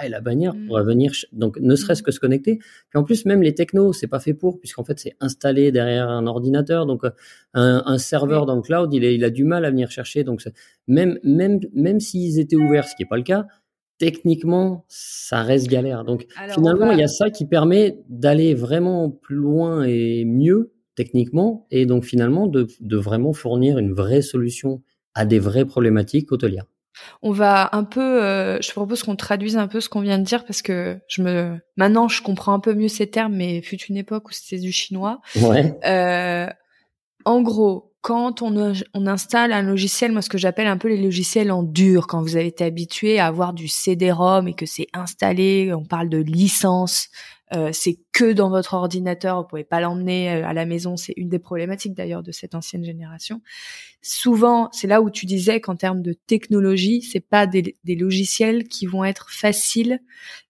[0.00, 0.82] et la bannière pour mmh.
[0.82, 2.04] venir, donc ne serait-ce mmh.
[2.04, 2.58] que se connecter.
[2.58, 6.08] Puis en plus, même les technos, c'est pas fait pour, puisqu'en fait, c'est installé derrière
[6.08, 6.86] un ordinateur.
[6.86, 7.10] Donc, euh,
[7.54, 10.24] un, un serveur dans le cloud, il, est, il a du mal à venir chercher.
[10.24, 10.42] Donc,
[10.86, 13.46] même, même, même s'ils étaient ouverts, ce qui est pas le cas,
[13.98, 16.04] techniquement, ça reste galère.
[16.04, 21.66] Donc, finalement, il y a ça qui permet d'aller vraiment plus loin et mieux techniquement,
[21.70, 24.82] et donc finalement de, de vraiment fournir une vraie solution
[25.14, 26.66] à des vraies problématiques hôtelières.
[27.22, 30.24] On va un peu, euh, je propose qu'on traduise un peu ce qu'on vient de
[30.24, 33.80] dire parce que je me, maintenant je comprends un peu mieux ces termes, mais fut
[33.82, 35.20] une époque où c'était du chinois.
[35.36, 35.78] Ouais.
[35.86, 36.48] Euh,
[37.24, 41.00] en gros, quand on, on installe un logiciel, moi ce que j'appelle un peu les
[41.00, 44.88] logiciels en dur, quand vous avez été habitué à avoir du CD-ROM et que c'est
[44.92, 47.08] installé, on parle de licence,
[47.54, 50.96] euh, c'est que dans votre ordinateur, vous pouvez pas l'emmener euh, à la maison.
[50.96, 53.42] C'est une des problématiques d'ailleurs de cette ancienne génération.
[54.00, 58.86] Souvent, c'est là où tu disais qu'en termes de technologie, c'est pas des, logiciels qui
[58.86, 60.00] vont être faciles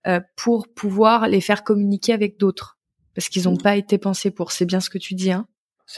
[0.07, 2.79] euh, pour pouvoir les faire communiquer avec d'autres,
[3.15, 4.53] parce qu'ils n'ont pas été pensés pour.
[4.53, 5.47] C'est bien ce que tu dis, hein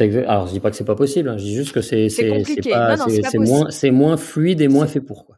[0.01, 1.29] Alors, je dis pas que c'est pas possible.
[1.29, 1.39] Hein.
[1.39, 5.37] Je dis juste que c'est moins fluide et moins fait pour quoi.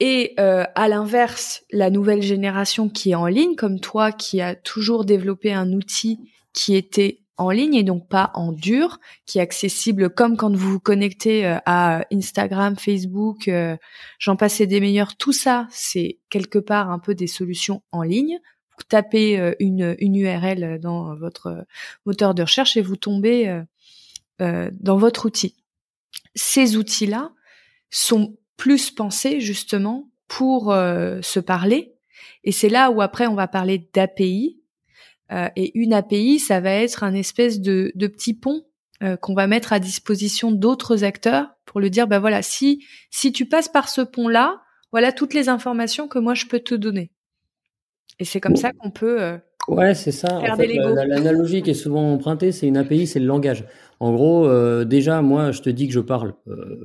[0.00, 4.54] Et euh, à l'inverse, la nouvelle génération qui est en ligne, comme toi, qui a
[4.54, 6.20] toujours développé un outil
[6.52, 10.72] qui était en ligne et donc pas en dur, qui est accessible comme quand vous
[10.72, 13.76] vous connectez euh, à Instagram, Facebook, euh,
[14.18, 15.16] j'en passais des meilleurs.
[15.16, 18.38] Tout ça, c'est quelque part un peu des solutions en ligne.
[18.76, 21.66] Vous tapez une, une URL dans votre
[22.06, 23.62] moteur de recherche et vous tombez
[24.40, 25.56] dans votre outil.
[26.34, 27.32] Ces outils-là
[27.90, 31.94] sont plus pensé justement pour euh, se parler.
[32.44, 34.60] Et c'est là où après on va parler d'API.
[35.32, 38.64] Euh, et une API, ça va être un espèce de, de petit pont
[39.02, 43.32] euh, qu'on va mettre à disposition d'autres acteurs pour le dire, ben voilà, si si
[43.32, 47.10] tu passes par ce pont-là, voilà toutes les informations que moi je peux te donner.
[48.18, 50.38] Et c'est comme ça qu'on peut Ouais, c'est ça.
[50.38, 53.66] En fait, L'analogie qui est souvent empruntée, c'est une API, c'est le langage.
[54.00, 56.34] En gros, déjà, moi, je te dis que je parle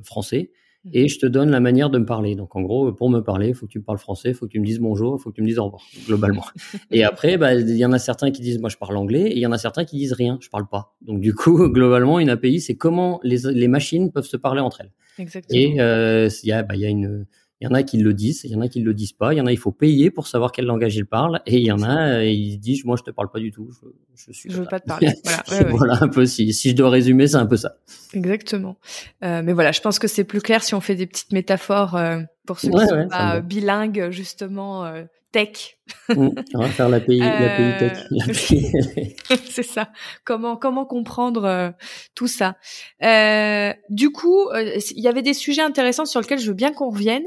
[0.04, 0.52] français
[0.92, 2.36] et je te donne la manière de me parler.
[2.36, 4.48] Donc en gros, pour me parler, il faut que tu me parles français, il faut
[4.48, 6.44] que tu me dises bonjour, il faut que tu me dises au revoir, globalement.
[6.92, 9.36] et après, bah, il y en a certains qui disent moi je parle anglais, et
[9.36, 10.96] il y en a certains qui disent rien, je parle pas.
[11.02, 14.82] Donc du coup, globalement, une API, c'est comment les, les machines peuvent se parler entre
[14.82, 14.92] elles.
[15.20, 15.60] Exactement.
[15.60, 17.26] Et euh, il y bah, y a une
[17.64, 19.34] il y en a qui le disent, il y en a qui le disent pas.
[19.34, 21.40] Il y en a, il faut payer pour savoir quel langage ils parlent.
[21.46, 23.70] Et il y en a, ils disent, moi, je te parle pas du tout.
[23.72, 23.88] Je,
[24.28, 24.50] je suis.
[24.52, 25.14] Je veux pas te parler.
[25.48, 26.26] Voilà, voilà un peu.
[26.26, 27.78] Si, si je dois résumer, c'est un peu ça.
[28.14, 28.76] Exactement.
[29.24, 31.96] Euh, mais voilà, je pense que c'est plus clair si on fait des petites métaphores
[31.96, 34.84] euh, pour ceux qui sont pas bilingues, justement.
[34.84, 35.78] Euh, tech.
[36.08, 37.98] Mmh, on va faire l'API, l'API tech.
[39.32, 39.90] Euh, c'est ça.
[40.24, 41.72] Comment comment comprendre euh,
[42.16, 42.56] tout ça?
[43.04, 46.90] Euh, Du coup, il y avait des sujets intéressants sur lesquels je veux bien qu'on
[46.90, 47.26] revienne.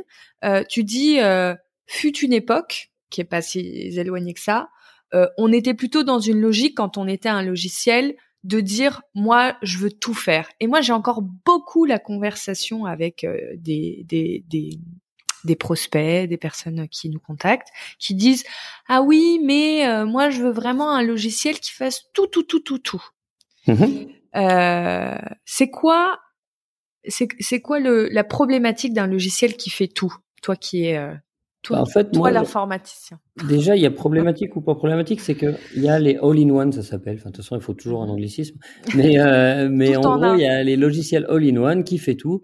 [0.69, 1.19] Tu dis
[1.87, 4.69] fut une époque qui est pas si éloignée que ça.
[5.39, 9.79] on était plutôt dans une logique quand on était un logiciel de dire moi je
[9.79, 10.49] veux tout faire.
[10.61, 14.79] Et moi j'ai encore beaucoup la conversation avec des, des, des
[15.47, 18.45] des prospects, des personnes qui nous contactent, qui disent
[18.89, 22.61] ah oui, mais euh, moi je veux vraiment un logiciel qui fasse tout, tout, tout,
[22.61, 23.03] tout, tout.
[23.67, 24.09] Mm-hmm.
[24.37, 26.19] Euh, c'est quoi,
[27.09, 30.15] c'est quoi le, la problématique d'un logiciel qui fait tout?
[30.43, 31.15] Toi qui es euh,
[31.63, 33.19] toi, bah, en fait, toi l'informaticien.
[33.49, 36.73] Déjà, il y a problématique ou pas problématique, c'est que il y a les all-in-one,
[36.73, 37.17] ça s'appelle.
[37.17, 38.59] Enfin, de toute façon, il faut toujours un anglicisme.
[38.95, 39.17] Mais,
[39.71, 42.43] mais en gros, il y a les logiciels all-in-one qui fait tout.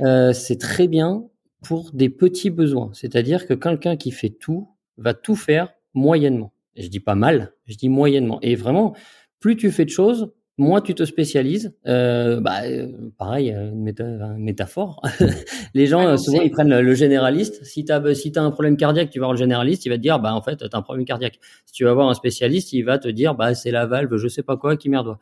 [0.00, 1.24] c'est très bien
[1.62, 2.90] pour des petits besoins.
[2.94, 6.52] C'est-à-dire que quelqu'un qui fait tout va tout faire moyennement.
[6.76, 8.40] je dis pas mal, je dis moyennement.
[8.42, 8.94] Et vraiment,
[9.40, 11.74] plus tu fais de choses, moins tu te spécialises.
[11.86, 12.88] Euh, bah, euh,
[13.18, 15.02] pareil, euh, une, métaphore.
[15.74, 17.64] les gens, souvent, ils prennent le, généraliste.
[17.64, 19.96] Si tu as, si as un problème cardiaque, tu vas voir le généraliste, il va
[19.96, 21.38] te dire, bah, en fait, tu as un problème cardiaque.
[21.66, 24.28] Si tu vas voir un spécialiste, il va te dire, bah, c'est la valve, je
[24.28, 25.16] sais pas quoi, qui merde.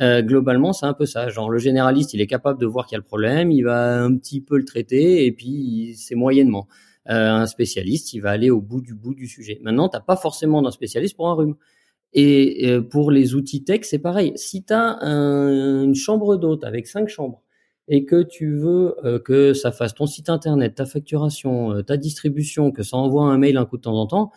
[0.00, 1.28] Euh, globalement, c'est un peu ça.
[1.28, 4.02] Genre, le généraliste, il est capable de voir qu'il y a le problème, il va
[4.02, 6.66] un petit peu le traiter, et puis c'est moyennement.
[7.08, 9.60] Euh, un spécialiste, il va aller au bout du bout du sujet.
[9.62, 11.54] Maintenant, t'as pas forcément d'un spécialiste pour un rhume.
[12.12, 14.32] Et euh, pour les outils tech, c'est pareil.
[14.36, 17.42] Si tu as une chambre d'hôte avec cinq chambres
[17.88, 22.72] et que tu veux euh, que ça fasse ton site internet, ta facturation, ta distribution,
[22.72, 24.32] que ça envoie un mail un coup de temps en temps,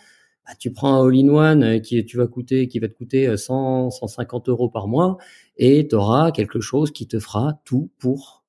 [0.45, 4.49] bah, tu prends un all-in-one qui tu vas coûter, qui va te coûter 100, 150
[4.49, 5.17] euros par mois
[5.58, 8.43] et tu auras quelque chose qui te fera tout pour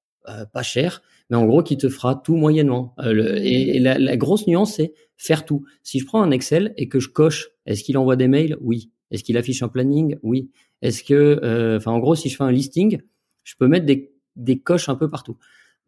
[0.53, 2.95] pas cher mais en gros qui te fera tout moyennement.
[2.99, 5.65] Euh, et, la, grosse nuance, c'est faire tout.
[5.83, 8.57] Si je prends un Excel et que je coche, est-ce qu'il envoie des mails?
[8.61, 8.91] Oui.
[9.11, 10.17] Est-ce qu'il affiche un planning?
[10.23, 10.51] Oui.
[10.83, 13.01] Est-ce que, euh, enfin, en gros, si je fais un listing,
[13.45, 15.37] je peux mettre des, des coches un peu partout.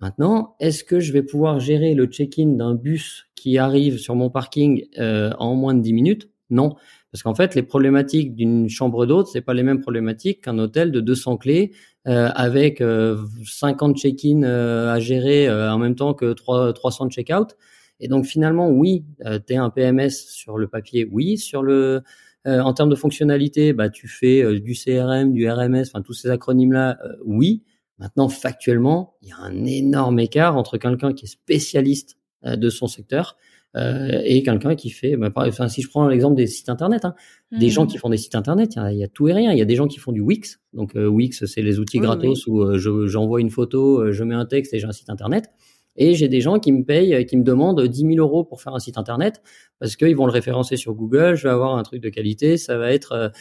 [0.01, 4.31] Maintenant, est-ce que je vais pouvoir gérer le check-in d'un bus qui arrive sur mon
[4.31, 6.29] parking euh, en moins de 10 minutes?
[6.51, 6.75] Non.
[7.13, 10.91] Parce qu'en fait, les problématiques d'une chambre d'hôte, c'est pas les mêmes problématiques qu'un hôtel
[10.93, 11.73] de 200 clés
[12.09, 17.57] euh, avec 50 euh, check-in euh, à gérer en même temps que 3, 300 check-out.
[18.01, 19.05] Et donc finalement, oui,
[19.47, 22.03] tu un PMS sur le papier, oui, sur le
[22.45, 26.73] en termes de fonctionnalité, bah tu fais du CRM, du RMS, enfin tous ces acronymes
[26.73, 27.63] là, oui.
[27.99, 32.89] Maintenant, factuellement, il y a un énorme écart entre quelqu'un qui est spécialiste de son
[32.89, 33.37] secteur
[33.75, 37.15] euh, et quelqu'un qui fait, bah, enfin, si je prends l'exemple des sites internet, hein,
[37.53, 38.01] des gens qui mmh.
[38.01, 39.53] font des sites internet, il y, a tout et rien.
[39.53, 40.61] Il y a des gens qui font du Wix.
[40.75, 44.47] Donc euh, Wix, c'est les outils gratos où euh, j'envoie une photo, je mets un
[44.47, 45.51] texte et j'ai un site internet.
[45.97, 48.75] Et j'ai des gens qui me payent, qui me demandent 10 000 euros pour faire
[48.75, 49.43] un site internet
[49.79, 51.35] parce qu'ils vont le référencer sur Google.
[51.35, 53.33] Je vais avoir un truc de qualité, ça va être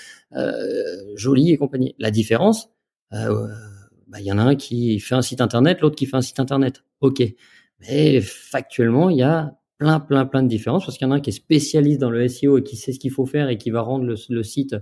[1.15, 1.95] joli et compagnie.
[1.97, 2.69] La différence,
[3.11, 6.21] bah, il y en a un qui fait un site internet, l'autre qui fait un
[6.21, 6.83] site internet.
[6.99, 7.23] Ok,
[7.79, 11.15] mais factuellement, il y a plein, plein, plein de différences parce qu'il y en a
[11.15, 13.57] un qui est spécialiste dans le SEO et qui sait ce qu'il faut faire et
[13.57, 14.75] qui va rendre le, site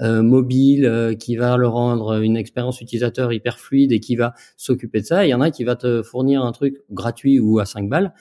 [0.00, 4.32] euh, mobile, euh, qui va le rendre une expérience utilisateur hyper fluide et qui va
[4.56, 5.26] s'occuper de ça.
[5.26, 8.14] il y en a qui va te fournir un truc gratuit ou à 5 balles.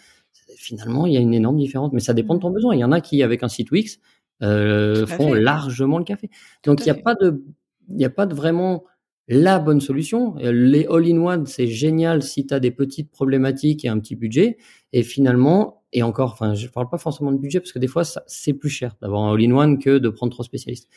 [0.58, 2.54] Finalement, il y a une énorme différence, mais ça dépend de ton mmh.
[2.54, 2.76] besoin.
[2.76, 4.00] Il y en a qui, avec un site Wix,
[4.42, 6.32] euh, font largement le café.
[6.66, 7.44] Donc, il n'y a pas de,
[7.90, 8.86] il n'y a pas de vraiment
[9.28, 10.34] la bonne solution.
[10.40, 14.58] Les all-in-one, c'est génial si tu as des petites problématiques et un petit budget.
[14.94, 18.04] Et finalement, et encore, enfin, je parle pas forcément de budget parce que des fois,
[18.28, 20.90] c'est plus cher d'avoir un all-in-one que de prendre trois spécialistes.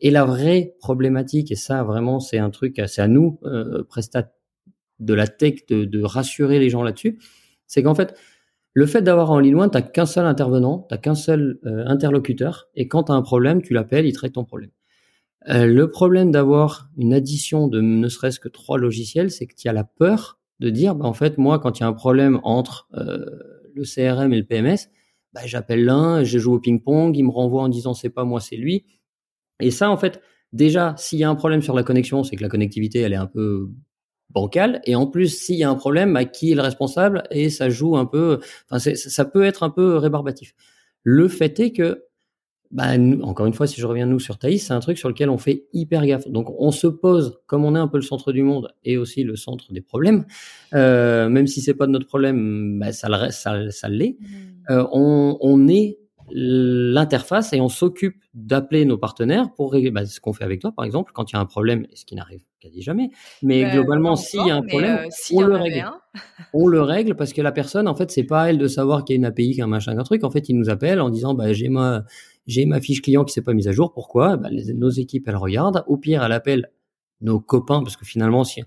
[0.00, 4.32] Et la vraie problématique, et ça vraiment, c'est un truc, c'est à nous, euh, prestat
[5.00, 7.18] de la tech, de, de rassurer les gens là-dessus,
[7.66, 8.14] c'est qu'en fait,
[8.72, 12.88] le fait d'avoir un all-in-one, t'as qu'un seul intervenant, t'as qu'un seul euh, interlocuteur, et
[12.88, 14.70] quand tu as un problème, tu l'appelles, il traite ton problème.
[15.48, 19.68] Euh, le problème d'avoir une addition de ne serait-ce que trois logiciels, c'est que tu
[19.68, 22.40] as la peur de dire, bah, en fait, moi, quand il y a un problème
[22.42, 23.24] entre euh,
[23.74, 24.88] le CRM et le PMS,
[25.32, 28.40] bah, j'appelle l'un, je joue au ping-pong, il me renvoie en disant c'est pas moi,
[28.40, 28.84] c'est lui.
[29.60, 30.20] Et ça, en fait,
[30.52, 33.16] déjà, s'il y a un problème sur la connexion, c'est que la connectivité, elle est
[33.16, 33.70] un peu
[34.30, 34.80] bancale.
[34.84, 37.24] Et en plus, s'il y a un problème, bah, qui est le responsable?
[37.30, 40.54] Et ça joue un peu, enfin, ça peut être un peu rébarbatif.
[41.02, 42.04] Le fait est que
[42.74, 42.88] bah,
[43.22, 45.38] encore une fois, si je reviens nous sur Thaïs, c'est un truc sur lequel on
[45.38, 46.26] fait hyper gaffe.
[46.28, 49.22] Donc, on se pose, comme on est un peu le centre du monde et aussi
[49.22, 50.26] le centre des problèmes,
[50.74, 54.16] euh, même si c'est pas de notre problème, bah, ça, le, ça, ça l'est.
[54.18, 54.72] Mmh.
[54.72, 55.98] Euh, on, on est
[56.30, 60.72] l'interface et on s'occupe d'appeler nos partenaires pour régler bah, ce qu'on fait avec toi
[60.74, 63.10] par exemple quand il y a un problème ce qui n'arrive quasi jamais
[63.42, 65.84] mais globalement s'il y a un problème euh, on le règle
[66.54, 69.04] on le règle parce que la personne en fait c'est pas à elle de savoir
[69.04, 71.10] qu'il y a une API qu'un machin qu'un truc en fait il nous appelle en
[71.10, 72.04] disant bah j'ai ma
[72.46, 74.36] j'ai ma fiche client qui s'est pas mise à jour pourquoi?
[74.36, 76.70] Bah, nos équipes elles regardent au pire elle appelle
[77.20, 78.62] nos copains parce que finalement si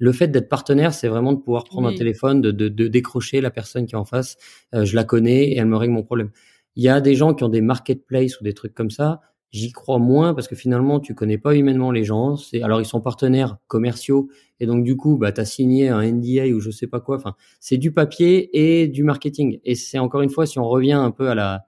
[0.00, 3.42] le fait d'être partenaire, c'est vraiment de pouvoir prendre un téléphone, de, de, de, décrocher
[3.42, 4.38] la personne qui est en face.
[4.74, 6.30] Euh, je la connais et elle me règle mon problème.
[6.74, 9.20] Il y a des gens qui ont des marketplaces ou des trucs comme ça.
[9.50, 12.36] J'y crois moins parce que finalement, tu connais pas humainement les gens.
[12.36, 16.46] C'est alors ils sont partenaires commerciaux et donc du coup, bah as signé un NDA
[16.54, 17.16] ou je sais pas quoi.
[17.16, 19.60] Enfin, c'est du papier et du marketing.
[19.64, 21.66] Et c'est encore une fois, si on revient un peu à la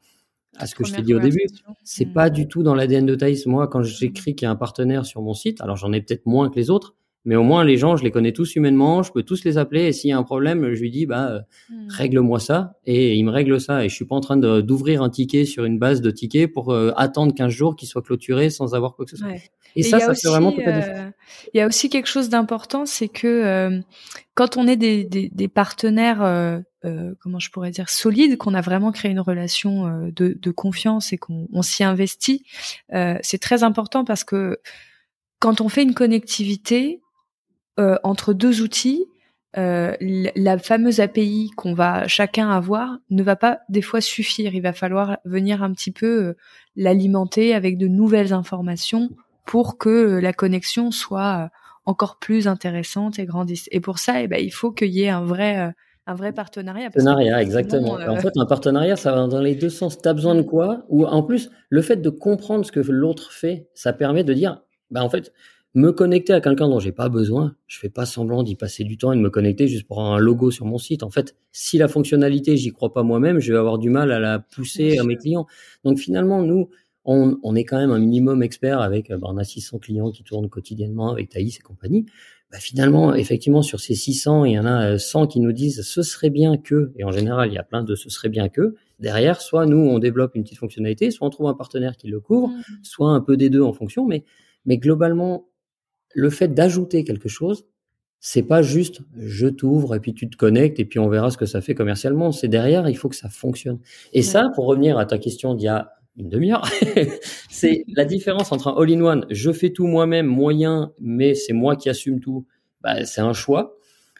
[0.58, 1.46] à ce que je t'ai dit au début,
[1.82, 2.12] c'est hmm.
[2.12, 3.46] pas du tout dans l'ADN de Thaïs.
[3.46, 6.26] Moi, quand j'écris qu'il y a un partenaire sur mon site, alors j'en ai peut-être
[6.26, 9.12] moins que les autres, mais au moins, les gens, je les connais tous humainement, je
[9.12, 9.84] peux tous les appeler.
[9.84, 11.88] Et s'il y a un problème, je lui dis, bah, euh, hmm.
[11.88, 12.74] règle-moi ça.
[12.84, 13.84] Et il me règle ça.
[13.84, 16.72] Et je suis pas en train d'ouvrir un ticket sur une base de tickets pour
[16.72, 19.28] euh, attendre 15 jours qu'il soit clôturé sans avoir quoi que ce soit.
[19.76, 20.98] Et, ça, ça fait vraiment toute la différence.
[20.98, 21.10] Euh,
[21.54, 23.80] il y a aussi quelque chose d'important, c'est que
[24.34, 26.62] quand on est des, des, des partenaires
[27.20, 31.18] comment je pourrais dire solide, qu'on a vraiment créé une relation de, de, confiance et
[31.18, 32.44] qu'on s'y investit,
[32.90, 34.58] c'est très important parce que
[35.38, 37.00] quand on fait une connectivité
[37.78, 39.06] entre deux outils,
[39.58, 44.54] euh, la fameuse API qu'on va chacun avoir ne va pas des fois suffire.
[44.54, 46.36] Il va falloir venir un petit peu euh,
[46.74, 49.10] l'alimenter avec de nouvelles informations
[49.44, 51.50] pour que euh, la connexion soit
[51.84, 53.68] encore plus intéressante et grandisse.
[53.72, 55.74] Et pour ça, eh ben, il faut qu'il y ait un vrai
[56.06, 56.90] un vrai partenariat.
[56.90, 57.92] Partenariat, exactement.
[57.92, 60.00] En fait, un partenariat, ça va dans les deux sens.
[60.00, 63.32] Tu as besoin de quoi Ou en plus, le fait de comprendre ce que l'autre
[63.32, 65.32] fait, ça permet de dire, bah en fait,
[65.74, 68.98] me connecter à quelqu'un dont j'ai pas besoin, je fais pas semblant d'y passer du
[68.98, 71.02] temps et de me connecter juste pour avoir un logo sur mon site.
[71.02, 74.18] En fait, si la fonctionnalité, j'y crois pas moi-même, je vais avoir du mal à
[74.18, 75.46] la pousser à mes clients.
[75.84, 76.68] Donc finalement, nous,
[77.04, 80.24] on, on est quand même un minimum expert avec, bah, on a 600 clients qui
[80.24, 82.06] tournent quotidiennement avec Thaïs et compagnie.
[82.52, 86.02] Bah, finalement, effectivement, sur ces 600, il y en a 100 qui nous disent ce
[86.02, 88.74] serait bien que, et en général, il y a plein de ce serait bien que.
[89.00, 92.20] Derrière, soit nous, on développe une petite fonctionnalité, soit on trouve un partenaire qui le
[92.20, 92.62] couvre, mmh.
[92.82, 94.24] soit un peu des deux en fonction, mais,
[94.66, 95.48] mais globalement,
[96.14, 97.64] le fait d'ajouter quelque chose,
[98.20, 101.38] c'est pas juste je t'ouvre et puis tu te connectes et puis on verra ce
[101.38, 102.32] que ça fait commercialement.
[102.32, 103.80] C'est derrière, il faut que ça fonctionne.
[104.12, 106.68] Et ça, pour revenir à ta question d'il y a une demi-heure,
[107.50, 111.88] c'est la différence entre un all-in-one, je fais tout moi-même, moyen, mais c'est moi qui
[111.88, 112.46] assume tout.
[112.82, 113.76] Bah, c'est un choix.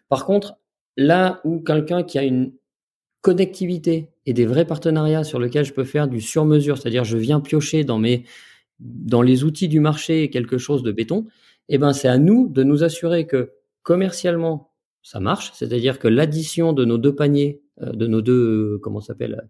[0.08, 0.56] Par contre,
[0.96, 2.52] là où quelqu'un qui a une
[3.20, 7.40] connectivité et des vrais partenariats sur lesquels je peux faire du sur-mesure, c'est-à-dire je viens
[7.40, 8.24] piocher dans mes
[8.78, 11.26] dans les outils du marché quelque chose de béton,
[11.68, 13.52] eh ben c'est à nous de nous assurer que
[13.82, 19.00] commercialement ça marche, c'est-à-dire que l'addition de nos deux paniers, euh, de nos deux comment
[19.00, 19.48] s'appelle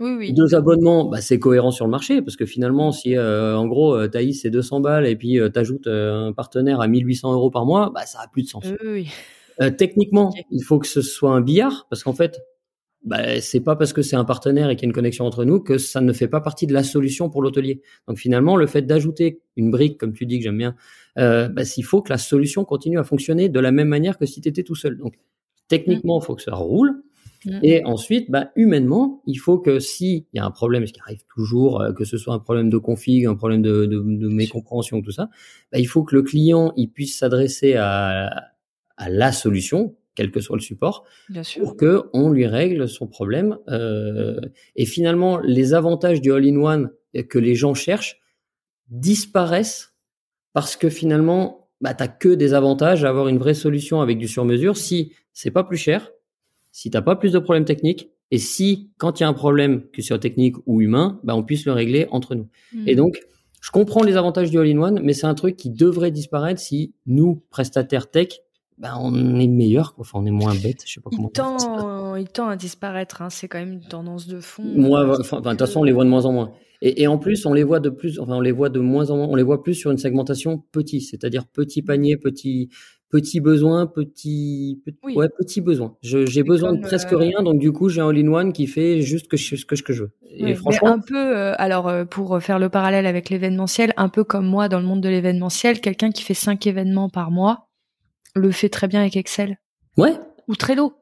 [0.00, 0.32] oui, oui.
[0.32, 3.94] Deux abonnements, bah, c'est cohérent sur le marché parce que finalement, si euh, en gros
[3.94, 7.66] euh, Thaïs c'est 200 balles et puis tu ajoutes un partenaire à 1800 euros par
[7.66, 8.64] mois, bah, ça a plus de sens.
[8.84, 9.08] Oui,
[9.76, 12.38] techniquement, il faut que ce soit un billard parce qu'en fait,
[13.04, 15.44] bah, c'est pas parce que c'est un partenaire et qu'il y a une connexion entre
[15.44, 17.80] nous que ça ne fait pas partie de la solution pour l'hôtelier.
[18.08, 20.74] Donc finalement, le fait d'ajouter une brique, comme tu dis que j'aime bien,
[21.16, 24.26] euh, bah, il faut que la solution continue à fonctionner de la même manière que
[24.26, 24.98] si tu étais tout seul.
[24.98, 25.14] Donc
[25.68, 27.02] techniquement, il faut que ça roule.
[27.44, 27.58] Mm.
[27.62, 31.22] Et ensuite, bah, humainement, il faut que s'il y a un problème, ce qui arrive
[31.34, 35.00] toujours, euh, que ce soit un problème de config, un problème de, de, de mécompréhension,
[35.02, 35.28] tout ça,
[35.72, 38.30] bah, il faut que le client il puisse s'adresser à,
[38.96, 41.04] à la solution, quel que soit le support,
[41.60, 43.56] pour que on lui règle son problème.
[43.68, 44.40] Euh,
[44.74, 46.90] et finalement, les avantages du all-in-one
[47.28, 48.20] que les gens cherchent
[48.88, 49.94] disparaissent
[50.52, 54.26] parce que finalement, bah, t'as que des avantages à avoir une vraie solution avec du
[54.26, 56.10] sur-mesure si c'est pas plus cher,
[56.72, 59.82] si t'as pas plus de problèmes techniques, et si quand il y a un problème,
[59.92, 62.48] que ce soit technique ou humain, bah, on puisse le régler entre nous.
[62.86, 62.96] Et mmh.
[62.96, 63.20] donc,
[63.60, 67.42] je comprends les avantages du all-in-one, mais c'est un truc qui devrait disparaître si nous,
[67.50, 68.40] prestataires tech,
[68.78, 70.82] bah, on est meilleur, enfin, on est moins bête.
[70.86, 71.28] Je sais pas comment.
[71.28, 73.22] Il tend, il tend à disparaître.
[73.22, 73.30] Hein.
[73.30, 74.62] C'est quand même une tendance de fond.
[74.62, 76.52] Moi, enfin, de toute façon, on les voit de moins en moins.
[76.80, 79.10] Et, et, en plus, on les voit de plus, enfin, on les voit de moins
[79.10, 79.26] en moins.
[79.26, 82.70] On les voit plus sur une segmentation petit, c'est-à-dire petit panier, petit,
[83.10, 85.96] petit besoin, petit, petit ouais, petit besoin.
[86.02, 89.28] J'ai besoin de presque euh, rien, donc du coup, j'ai un all-in-one qui fait juste
[89.28, 90.10] que ce que, que je veux.
[90.30, 94.24] Et franchement, un peu, euh, alors euh, pour faire le parallèle avec l'événementiel, un peu
[94.24, 97.68] comme moi dans le monde de l'événementiel, quelqu'un qui fait cinq événements par mois
[98.34, 99.58] le fait très bien avec Excel.
[99.96, 100.14] Ouais.
[100.46, 100.92] Ou Trello.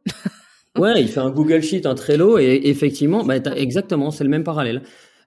[0.79, 4.45] ouais, il fait un Google Sheet, un Trello, et effectivement, bah, exactement, c'est le même
[4.45, 4.83] parallèle.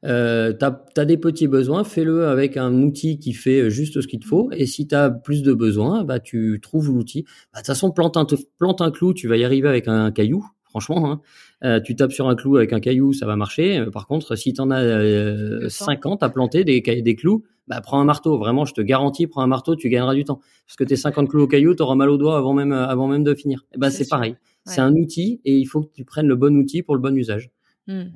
[0.06, 0.66] Euh, tu
[1.00, 4.50] as, des petits besoins, fais-le avec un outil qui fait juste ce qu'il te faut.
[4.52, 7.24] Et si tu as plus de besoins, bah, tu trouves l'outil.
[7.24, 8.26] Bah, de toute façon, plante un,
[8.58, 11.12] plante un clou, tu vas y arriver avec un caillou, franchement.
[11.12, 11.22] Hein.
[11.66, 13.86] Euh, tu tapes sur un clou avec un caillou, ça va marcher.
[13.92, 18.00] Par contre, si tu en as euh, 50 à planter des, des clous, bah, prends
[18.00, 18.38] un marteau.
[18.38, 20.40] Vraiment, je te garantis, prends un marteau, tu gagneras du temps.
[20.66, 23.08] Parce que tes 50 clous au caillou, tu auras mal au doigt avant même, avant
[23.08, 23.66] même de finir.
[23.74, 24.36] Et ben, c'est pareil.
[24.66, 27.16] C'est un outil et il faut que tu prennes le bon outil pour le bon
[27.16, 27.50] usage.
[27.88, 28.10] Hmm.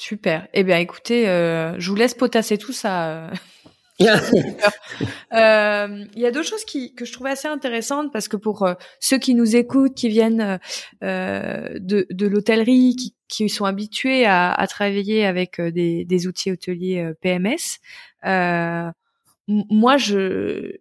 [0.00, 0.48] Super.
[0.54, 3.10] Eh bien, écoutez, euh, je vous laisse potasser tout ça.
[3.10, 3.30] Euh.
[5.32, 8.68] Euh, il y a deux choses qui, que je trouvais assez intéressantes parce que pour
[8.98, 10.58] ceux qui nous écoutent, qui viennent
[11.00, 11.78] de,
[12.10, 17.78] de l'hôtellerie, qui, qui sont habitués à, à travailler avec des, des outils hôteliers PMS,
[18.26, 18.90] euh,
[19.46, 20.78] moi, je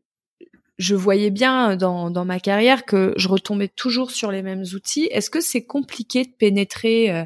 [0.77, 5.09] je voyais bien dans, dans ma carrière que je retombais toujours sur les mêmes outils.
[5.11, 7.25] Est-ce que c'est compliqué de pénétrer euh,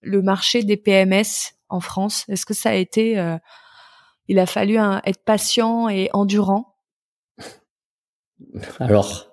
[0.00, 3.36] le marché des PMS en France Est-ce que ça a été, euh,
[4.28, 6.76] il a fallu être patient et endurant?
[8.78, 9.28] Alors,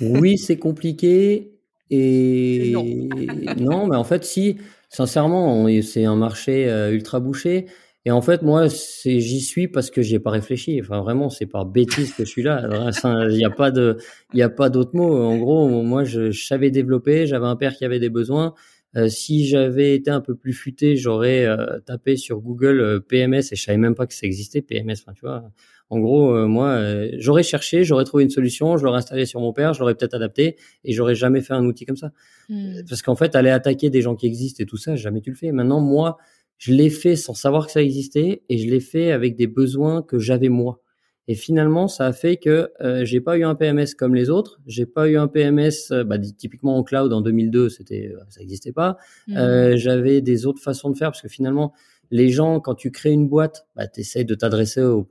[0.00, 1.52] oui, c'est compliqué
[1.90, 2.74] et
[3.58, 3.86] non.
[3.86, 7.66] mais en fait, si, sincèrement, c'est un marché ultra bouché.
[8.06, 10.80] Et en fait, moi, c'est j'y suis parce que j'ai pas réfléchi.
[10.80, 12.62] Enfin, vraiment, c'est par bêtise que je suis là.
[13.04, 13.98] Il n'y a pas de,
[14.32, 15.12] il y a pas d'autre mot.
[15.24, 17.26] En gros, moi, je, savais développer.
[17.26, 18.54] J'avais un père qui avait des besoins.
[18.96, 23.52] Euh, si j'avais été un peu plus futé, j'aurais euh, tapé sur Google euh, PMS
[23.52, 24.94] et je savais même pas que ça existait PMS.
[25.02, 25.50] Enfin, tu vois.
[25.88, 26.82] En gros, moi,
[27.16, 30.14] j'aurais cherché, j'aurais trouvé une solution, je l'aurais installé sur mon père, je l'aurais peut-être
[30.14, 32.10] adapté et j'aurais jamais fait un outil comme ça.
[32.48, 32.80] Hmm.
[32.88, 35.36] Parce qu'en fait, aller attaquer des gens qui existent et tout ça, jamais tu le
[35.36, 35.52] fais.
[35.52, 36.18] Maintenant, moi,
[36.58, 40.02] je l'ai fait sans savoir que ça existait et je l'ai fait avec des besoins
[40.02, 40.80] que j'avais moi.
[41.28, 44.60] Et finalement, ça a fait que euh, j'ai pas eu un PMS comme les autres.
[44.66, 48.40] J'ai pas eu un PMS, euh, bah, typiquement en cloud en 2002, c'était, euh, ça
[48.40, 48.96] n'existait pas.
[49.26, 49.36] Mmh.
[49.36, 51.72] Euh, j'avais des autres façons de faire parce que finalement,
[52.12, 55.08] les gens, quand tu crées une boîte, bah, tu essayes de t'adresser aux,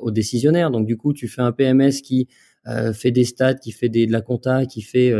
[0.00, 0.70] aux décisionnaires.
[0.70, 2.28] Donc du coup, tu fais un PMS qui
[2.92, 5.12] fait des stats, qui fait des, de la compta, qui fait,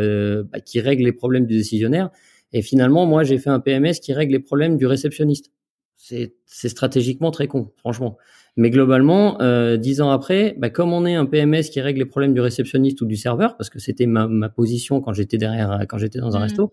[0.45, 2.11] bah, qui règle les problèmes du décisionnaire.
[2.53, 5.51] Et finalement, moi, j'ai fait un PMS qui règle les problèmes du réceptionniste.
[5.97, 8.17] C'est stratégiquement très con, franchement.
[8.57, 12.05] Mais globalement, euh, dix ans après, bah, comme on est un PMS qui règle les
[12.05, 15.85] problèmes du réceptionniste ou du serveur, parce que c'était ma, ma, position quand j'étais derrière,
[15.89, 16.43] quand j'étais dans un mmh.
[16.43, 16.73] resto,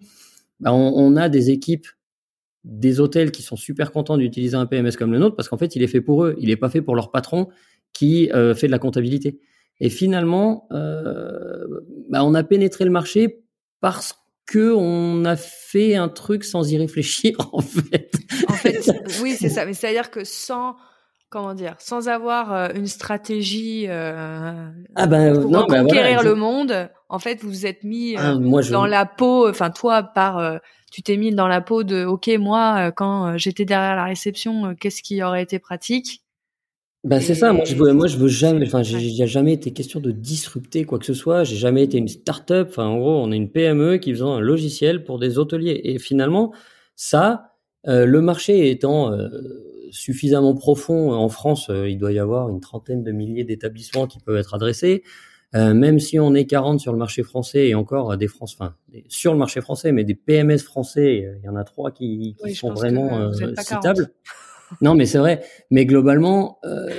[0.60, 1.88] bah, on, on, a des équipes,
[2.64, 5.76] des hôtels qui sont super contents d'utiliser un PMS comme le nôtre, parce qu'en fait,
[5.76, 7.48] il est fait pour eux, il n'est pas fait pour leur patron
[7.94, 9.40] qui euh, fait de la comptabilité.
[9.80, 11.66] Et finalement, euh,
[12.10, 13.44] bah, on a pénétré le marché
[13.80, 14.16] parce
[14.46, 18.12] que on a fait un truc sans y réfléchir en fait.
[18.48, 18.80] En fait,
[19.22, 19.66] oui, c'est ça.
[19.66, 20.76] Mais c'est-à-dire que sans
[21.30, 26.36] comment dire, sans avoir euh, une stratégie euh, ah ben, pour non, ben conquérir le
[26.36, 29.50] monde, en fait, vous vous êtes mis ah, euh, dans la peau.
[29.50, 30.58] Enfin, toi, par euh,
[30.92, 35.04] tu t'es mis dans la peau de OK, moi, quand j'étais derrière la réception, qu'est-ce
[35.04, 36.24] qui aurait été pratique?
[37.04, 37.54] Bah, c'est ça.
[37.54, 38.66] Moi, je veux, moi, je veux jamais.
[38.66, 41.44] Enfin, il n'y a jamais été question de disrupter quoi que ce soit.
[41.44, 42.70] J'ai jamais été une start-up.
[42.72, 45.82] Enfin, en gros, on est une PME qui faisant un logiciel pour des hôteliers.
[45.84, 46.54] Et finalement,
[46.96, 47.54] ça,
[47.86, 49.12] le marché étant
[49.92, 54.20] suffisamment profond en France, euh, il doit y avoir une trentaine de milliers d'établissements qui
[54.20, 55.04] peuvent être adressés.
[55.54, 58.76] même si on est 40 sur le marché français et encore des France, enfin
[59.08, 62.54] sur le marché français, mais des PMS français, il y en a trois qui, qui
[62.54, 64.12] sont vraiment citables.
[64.82, 65.44] non, mais c'est vrai.
[65.72, 66.90] Mais globalement, euh,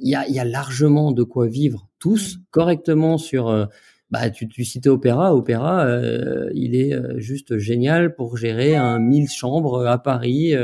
[0.00, 2.40] il y, a, y, a, largement de quoi vivre tous mm.
[2.50, 3.68] correctement sur.
[4.12, 5.34] Euh, bah, tu, tu citais Opéra.
[5.34, 10.54] Opéra, euh, il est juste génial pour gérer un 1000 chambres à Paris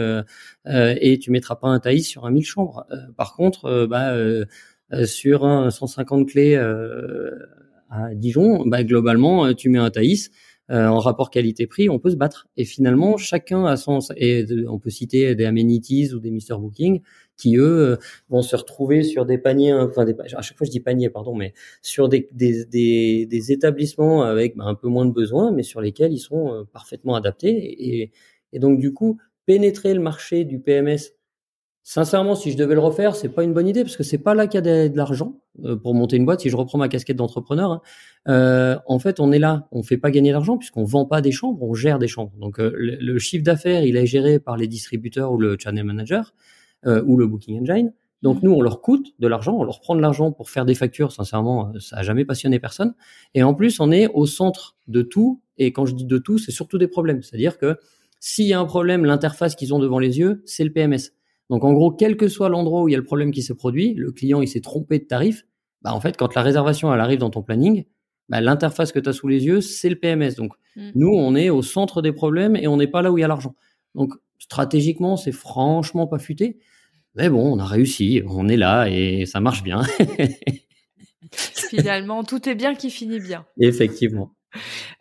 [0.66, 2.86] et tu mettras pas un Thaïs sur un 1000 chambres.
[3.16, 4.14] par contre, bah,
[5.04, 9.90] sur un 150 clés à Dijon, bah, globalement, tu mets un
[10.70, 12.46] euh, en rapport qualité-prix, on peut se battre.
[12.58, 14.00] Et finalement, chacun a son.
[14.16, 17.00] Et on peut citer des amenities ou des Mister Booking
[17.38, 17.96] qui eux
[18.28, 21.34] vont se retrouver sur des paniers, enfin des, à chaque fois je dis panier, pardon,
[21.34, 22.28] mais sur des,
[23.50, 27.14] établissements avec bah, un peu moins de besoins, mais sur lesquels ils sont euh, parfaitement
[27.14, 28.10] adaptés.
[28.52, 31.12] Et, donc du coup, pénétrer le marché du PMS
[31.90, 34.34] Sincèrement, si je devais le refaire, c'est pas une bonne idée parce que c'est pas
[34.34, 36.42] là qu'il y a de, l'argent euh, pour monter une boîte.
[36.42, 37.80] Si je reprends ma casquette d'entrepreneur, hein,
[38.28, 41.32] euh, en fait, on est là, on fait pas gagner l'argent puisqu'on vend pas des
[41.32, 42.32] chambres, on gère des chambres.
[42.38, 46.34] Donc euh, le, chiffre d'affaires, il est géré par les distributeurs ou le channel manager
[46.86, 47.92] ou le booking engine.
[48.22, 48.46] Donc mmh.
[48.46, 51.12] nous, on leur coûte de l'argent, on leur prend de l'argent pour faire des factures.
[51.12, 52.94] Sincèrement, ça a jamais passionné personne.
[53.34, 55.40] Et en plus, on est au centre de tout.
[55.56, 57.22] Et quand je dis de tout, c'est surtout des problèmes.
[57.22, 57.76] C'est-à-dire que
[58.20, 61.12] s'il y a un problème, l'interface qu'ils ont devant les yeux, c'est le PMS.
[61.50, 63.52] Donc en gros, quel que soit l'endroit où il y a le problème qui se
[63.52, 65.46] produit, le client il s'est trompé de tarif,
[65.82, 67.84] bah en fait quand la réservation elle arrive dans ton planning,
[68.28, 70.34] bah, l'interface que tu as sous les yeux, c'est le PMS.
[70.36, 70.90] Donc mm.
[70.94, 73.24] nous, on est au centre des problèmes et on n'est pas là où il y
[73.24, 73.54] a l'argent.
[73.94, 76.58] Donc stratégiquement, c'est franchement pas futé.
[77.14, 79.82] Mais bon, on a réussi, on est là et ça marche bien.
[81.32, 83.44] Finalement, tout est bien qui finit bien.
[83.60, 84.34] Effectivement.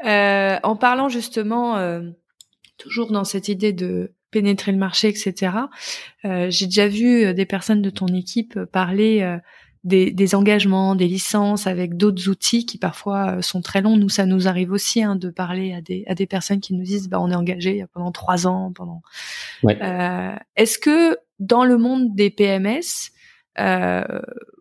[0.06, 2.02] Euh, en parlant justement, euh,
[2.78, 5.52] toujours dans cette idée de pénétrer le marché, etc.
[6.26, 9.38] Euh, j'ai déjà vu des personnes de ton équipe parler
[9.88, 13.98] des, des, engagements, des licences avec d'autres outils qui parfois sont très longs.
[13.98, 16.84] Nous, ça nous arrive aussi hein, de parler à des, à des personnes qui nous
[16.84, 18.72] disent bah, on est engagé pendant trois ans.
[18.74, 19.02] Pendant.
[19.66, 23.12] Euh, Est-ce que dans le monde des PMS,
[23.60, 24.04] euh,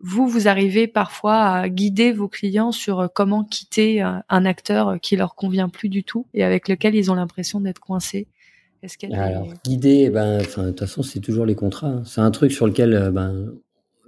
[0.01, 5.35] vous, vous arrivez parfois à guider vos clients sur comment quitter un acteur qui leur
[5.35, 8.27] convient plus du tout et avec lequel ils ont l'impression d'être coincés?
[8.83, 11.87] Est-ce Alors, guider, ben, enfin, de toute façon, c'est toujours les contrats.
[11.87, 12.03] Hein.
[12.05, 13.53] C'est un truc sur lequel, euh, ben,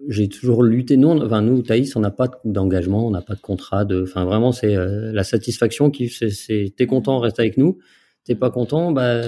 [0.08, 0.98] j'ai toujours lutté.
[0.98, 3.86] Nous, enfin, nous, Thaïs, on n'a pas d'engagement, on n'a pas de contrat.
[3.86, 7.78] De, enfin, vraiment, c'est euh, la satisfaction qui, c'est, t'es content, reste avec nous.
[8.26, 9.22] T'es pas content, bah,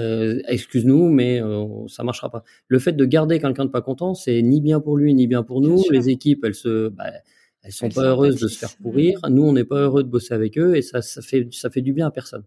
[0.48, 2.44] excuse-nous, mais euh, ça marchera pas.
[2.68, 5.42] Le fait de garder quelqu'un de pas content, c'est ni bien pour lui, ni bien
[5.42, 5.82] pour nous.
[5.90, 7.06] Les équipes, elles se, bah,
[7.62, 9.18] elles sont pas heureuses de se faire pourrir.
[9.28, 11.80] Nous, on n'est pas heureux de bosser avec eux, et ça, ça fait, ça fait
[11.80, 12.44] du bien à personne.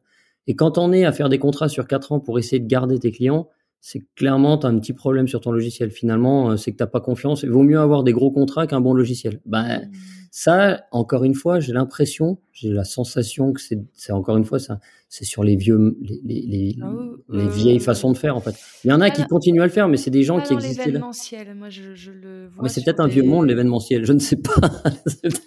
[0.47, 2.99] Et quand on est à faire des contrats sur quatre ans pour essayer de garder
[2.99, 3.49] tes clients,
[3.87, 5.91] c'est clairement tu as un petit problème sur ton logiciel.
[5.91, 7.43] Finalement, euh, c'est que t'as pas confiance.
[7.43, 9.41] Il vaut mieux avoir des gros contrats qu'un bon logiciel.
[9.45, 9.91] Ben mmh.
[10.31, 14.79] ça, encore une fois, j'ai l'impression, j'ai la sensation que c'est, encore une fois ça,
[15.07, 16.91] c'est sur les vieux, les, les, les, ah
[17.29, 18.55] les vieilles façons de faire en fait.
[18.85, 20.83] Il y en a qui continuent à le faire, mais c'est des gens qui existent.
[20.83, 22.63] L'événementiel, moi je, je, le vois.
[22.63, 24.03] Mais c'est peut-être un vieux monde l'événementiel.
[24.03, 24.67] Je ne sais pas.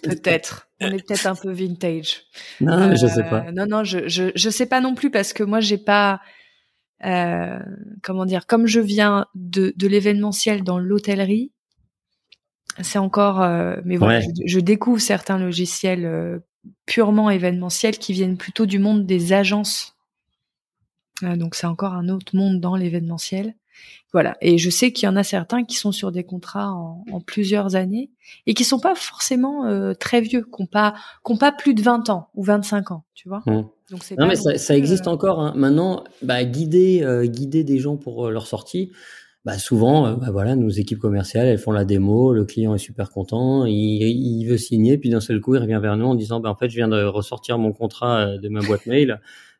[0.03, 0.69] peut-être.
[0.79, 2.23] On est peut-être un peu vintage.
[2.61, 3.47] Non, je sais pas.
[3.47, 6.21] Euh, non, non, je, je, je sais pas non plus parce que moi j'ai pas
[7.05, 7.59] euh,
[8.03, 11.51] comment dire, comme je viens de, de l'événementiel dans l'hôtellerie,
[12.81, 16.39] c'est encore, euh, mais voilà, je, découvre certains logiciels euh,
[16.85, 19.95] purement événementiels qui viennent plutôt du monde des agences.
[21.21, 23.55] donc c'est encore un autre monde dans l'événementiel.
[24.11, 24.37] Voilà.
[24.41, 27.21] Et je sais qu'il y en a certains qui sont sur des contrats en, en
[27.21, 28.09] plusieurs années
[28.45, 30.95] et qui sont pas forcément très vieux, qui n'ont pas,
[31.25, 33.41] qui pas plus de 20 ans ou 25 ans, tu vois.
[33.45, 33.63] Mmh
[34.17, 35.39] non, mais ça, ça, existe euh, encore.
[35.39, 35.53] Hein.
[35.55, 38.91] Maintenant, bah, guider, euh, guider des gens pour euh, leur sortie,
[39.45, 43.09] bah, souvent, bah, voilà, nos équipes commerciales, elles font la démo, le client est super
[43.09, 46.39] content, il, il veut signer, puis d'un seul coup, il revient vers nous en disant,
[46.39, 49.19] bah, en fait, je viens de ressortir mon contrat de ma boîte mail,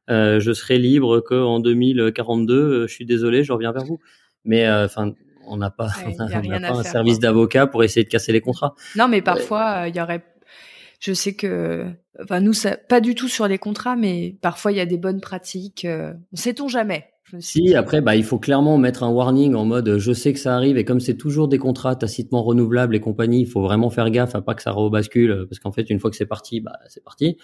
[0.09, 3.99] euh, je serai libre qu'en 2042, je suis désolé, je reviens vers vous.
[4.43, 5.13] Mais enfin,
[5.47, 8.75] on n'a pas, on a, pas un service d'avocat pour essayer de casser les contrats.
[8.95, 10.23] Non, mais parfois, il y aurait
[10.99, 11.85] je sais que,
[12.21, 14.97] enfin nous, ça, pas du tout sur les contrats, mais parfois il y a des
[14.97, 15.85] bonnes pratiques.
[15.85, 17.05] Euh, on sait-on jamais?
[17.39, 20.55] Si après, bah, il faut clairement mettre un warning en mode, je sais que ça
[20.55, 24.09] arrive et comme c'est toujours des contrats tacitement renouvelables et compagnie, il faut vraiment faire
[24.09, 26.79] gaffe à pas que ça rebascule parce qu'en fait, une fois que c'est parti, bah,
[26.87, 27.37] c'est parti.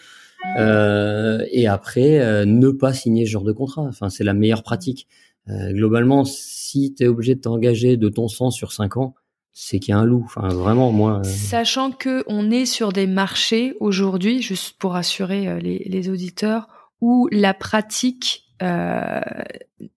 [0.57, 3.83] Euh, et après, euh, ne pas signer ce genre de contrat.
[3.83, 5.07] Enfin, c'est la meilleure pratique.
[5.49, 9.15] Euh, globalement, si tu es obligé de t'engager de ton sang sur cinq ans,
[9.57, 10.23] c'est qu'il y a un loup.
[10.25, 11.19] Enfin, vraiment, moi.
[11.19, 16.09] Euh, Sachant que on est sur des marchés aujourd'hui, juste pour assurer euh, les, les
[16.09, 16.67] auditeurs,
[16.99, 19.21] où la pratique euh,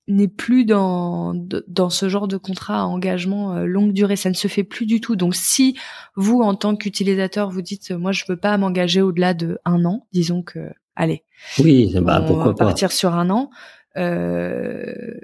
[0.06, 1.34] n'est plus dans
[1.66, 4.14] dans ce genre de contrat à engagement euh, longue durée.
[4.14, 5.16] Ça ne se fait plus du tout.
[5.16, 5.76] Donc, si
[6.14, 10.06] vous, en tant qu'utilisateur, vous dites, moi, je veux pas m'engager au-delà de un an,
[10.12, 11.24] disons que, allez.
[11.59, 12.66] Oui, bah, pourquoi pas.
[12.66, 13.50] Partir sur un an.
[13.96, 15.18] Euh,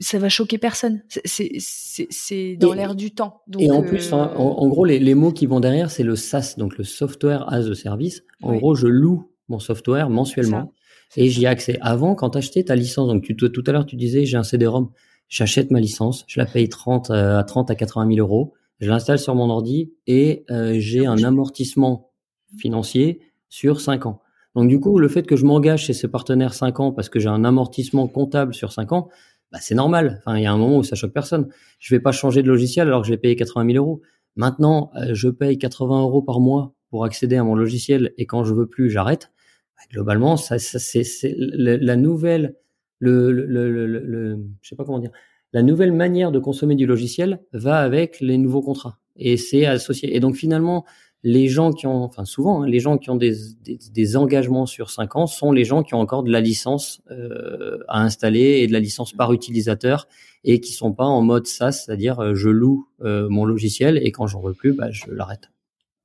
[0.00, 1.02] ça va choquer personne.
[1.24, 3.42] C'est dans l'air du temps.
[3.46, 6.16] Donc, et en plus, en, euh, gros, les, les, mots qui vont derrière, c'est le
[6.16, 8.22] SaaS, donc le Software as a Service.
[8.42, 10.72] En gros, je loue mon software mensuellement
[11.16, 11.78] et j'y ai accès.
[11.80, 14.42] Avant, quand tu achetais ta licence, donc tu, tout à l'heure, tu disais, j'ai un
[14.42, 14.90] CD-ROM,
[15.28, 18.88] j'achète ma licence, je la paye 30 euh, à 30 à 80 000 euros, je
[18.88, 22.12] l'installe sur mon ordi et euh, j'ai un amortissement
[22.58, 24.20] financier sur 5 ans.
[24.54, 27.18] Donc du coup, le fait que je m'engage chez ce partenaire 5 ans parce que
[27.18, 29.08] j'ai un amortissement comptable sur 5 ans,
[29.52, 30.20] bah, c'est normal.
[30.20, 31.48] Enfin, il y a un moment où ça choque personne.
[31.78, 34.02] Je vais pas changer de logiciel alors que je l'ai payé 80 000 euros.
[34.36, 38.44] Maintenant, euh, je paye 80 euros par mois pour accéder à mon logiciel et quand
[38.44, 39.32] je veux plus, j'arrête.
[39.76, 42.56] Bah, globalement, ça, ça c'est la nouvelle,
[42.98, 45.12] le, le, le, le, je sais pas comment dire,
[45.52, 50.14] la nouvelle manière de consommer du logiciel va avec les nouveaux contrats et c'est associé.
[50.14, 50.84] Et donc finalement,
[51.22, 54.90] les gens qui ont, enfin souvent, hein, les gens qui ont des, des, engagements sur
[54.90, 58.66] 5 ans sont les gens qui ont encore de la licence euh, à installer et
[58.66, 60.06] de la licence par utilisateur
[60.44, 64.12] et qui sont pas en mode SaaS, c'est-à-dire euh, je loue euh, mon logiciel et
[64.12, 65.50] quand j'en veux plus, bah, je l'arrête.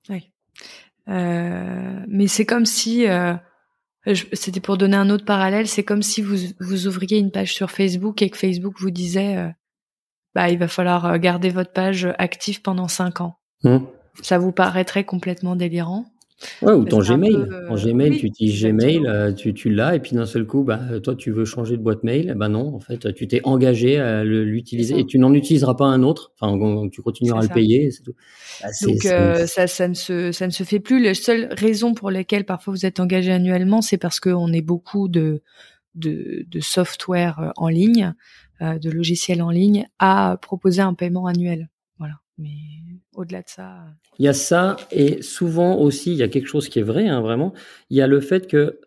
[0.09, 0.31] Oui.
[1.07, 3.05] mais c'est comme si,
[4.33, 7.69] c'était pour donner un autre parallèle, c'est comme si vous, vous ouvriez une page sur
[7.69, 9.53] Facebook et que Facebook vous disait,
[10.33, 13.37] bah il va falloir garder votre page active pendant 5 ans.
[13.63, 13.87] Hum
[14.21, 16.05] ça vous paraîtrait complètement délirant.
[16.61, 17.35] Ouais, ou ton Gmail.
[17.35, 20.63] Euh, en Gmail, tu utilises Gmail, euh, tu, tu l'as, et puis d'un seul coup,
[20.63, 22.33] bah, toi, tu veux changer de boîte mail.
[22.37, 26.03] Ben non, en fait, tu t'es engagé à l'utiliser et tu n'en utiliseras pas un
[26.03, 26.33] autre.
[26.39, 27.89] Enfin, tu continueras à le payer.
[28.03, 28.13] Tout.
[28.61, 31.01] Bah, Donc, euh, ça, ça, ne se, ça ne se fait plus.
[31.01, 35.07] La seule raison pour laquelle parfois vous êtes engagé annuellement, c'est parce qu'on est beaucoup
[35.07, 35.41] de,
[35.95, 38.13] de, de software en ligne,
[38.61, 41.69] de logiciels en ligne, à proposer un paiement annuel.
[41.99, 42.15] Voilà.
[42.37, 42.49] Mais
[43.15, 43.69] au-delà de ça.
[43.71, 43.89] Euh,
[44.19, 47.07] il y a ça, et souvent aussi, il y a quelque chose qui est vrai,
[47.07, 47.53] hein, vraiment.
[47.89, 48.79] Il y a le fait que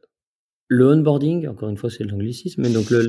[0.69, 3.01] le onboarding, encore une fois, c'est l'anglicisme, mais donc le,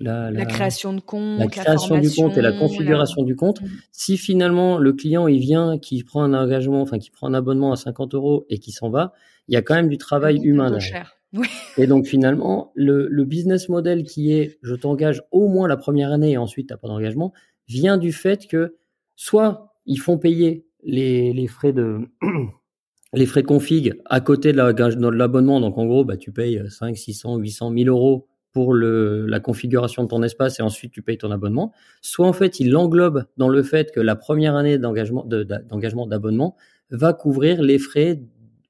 [0.00, 3.60] la, la, création de compte, la création du compte et la configuration du compte.
[3.60, 3.66] Mm.
[3.92, 7.72] Si finalement le client il vient, qui prend un engagement, enfin qui prend un abonnement
[7.72, 9.12] à 50 euros et qui s'en va,
[9.46, 11.16] il y a quand même du travail humain derrière.
[11.32, 11.46] Oui.
[11.78, 16.10] Et donc finalement, le, le business model qui est je t'engage au moins la première
[16.10, 17.32] année et ensuite tu n'as pas d'engagement,
[17.68, 18.74] vient du fait que
[19.14, 22.00] soit ils font payer les, frais de
[23.12, 25.60] les frais config à côté de l'abonnement.
[25.60, 30.02] Donc en gros, bah, tu payes 5, 600, 800, 1000 euros pour le, la configuration
[30.02, 31.72] de ton espace et ensuite tu payes ton abonnement.
[32.00, 35.24] Soit en fait, ils l'englobent dans le fait que la première année d'engagement
[36.06, 36.56] d'abonnement
[36.90, 38.22] va couvrir les frais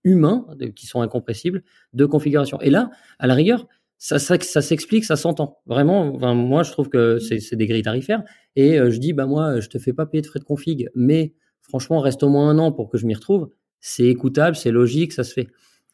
[0.05, 2.61] humains qui sont incompressibles de configuration.
[2.61, 3.67] Et là, à la rigueur,
[4.01, 5.59] ça, ça, ça s'explique, ça s'entend.
[5.67, 8.25] Vraiment, enfin, moi, je trouve que c'est des grilles tarifaires.
[8.57, 11.35] Et je dis, bah moi, je te fais pas payer de frais de config, mais
[11.61, 13.51] franchement, reste au moins un an pour que je m'y retrouve.
[13.81, 15.49] C'est écoutable, c'est logique, ça se fait.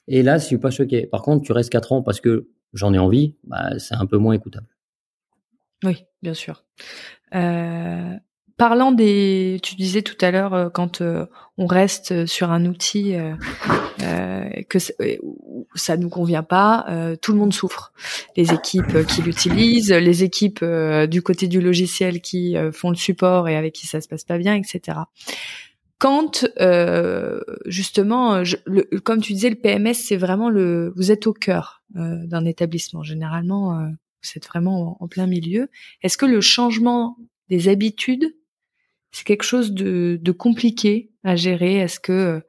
[0.06, 1.08] Et là, je suis pas choqué.
[1.08, 4.18] Par contre, tu restes quatre ans parce que j'en ai envie, bah, c'est un peu
[4.18, 4.68] moins écoutable.
[5.82, 6.64] Oui, bien sûr.
[7.34, 8.14] Euh,
[8.56, 11.26] parlant des, tu disais tout à l'heure euh, quand euh,
[11.58, 13.34] on reste sur un outil euh,
[14.02, 14.78] euh que
[15.74, 16.86] ça nous convient pas,
[17.20, 17.92] tout le monde souffre.
[18.36, 23.56] Les équipes qui l'utilisent, les équipes du côté du logiciel qui font le support et
[23.56, 24.98] avec qui ça se passe pas bien, etc.
[25.98, 26.46] Quand
[27.66, 28.42] justement,
[29.04, 33.02] comme tu disais, le PMS c'est vraiment le, vous êtes au cœur d'un établissement.
[33.02, 35.68] Généralement, vous êtes vraiment en plein milieu.
[36.02, 37.16] Est-ce que le changement
[37.48, 38.35] des habitudes
[39.16, 41.76] c'est quelque chose de, compliqué à gérer.
[41.76, 42.40] Est-ce que euh,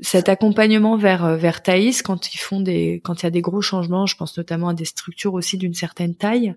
[0.00, 4.38] cet accompagnement vers euh, vers Thaïs, quand il y a des gros changements, je pense
[4.38, 6.54] notamment à des structures aussi d'une certaine taille,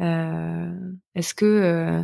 [0.00, 0.72] euh,
[1.14, 2.02] est-ce que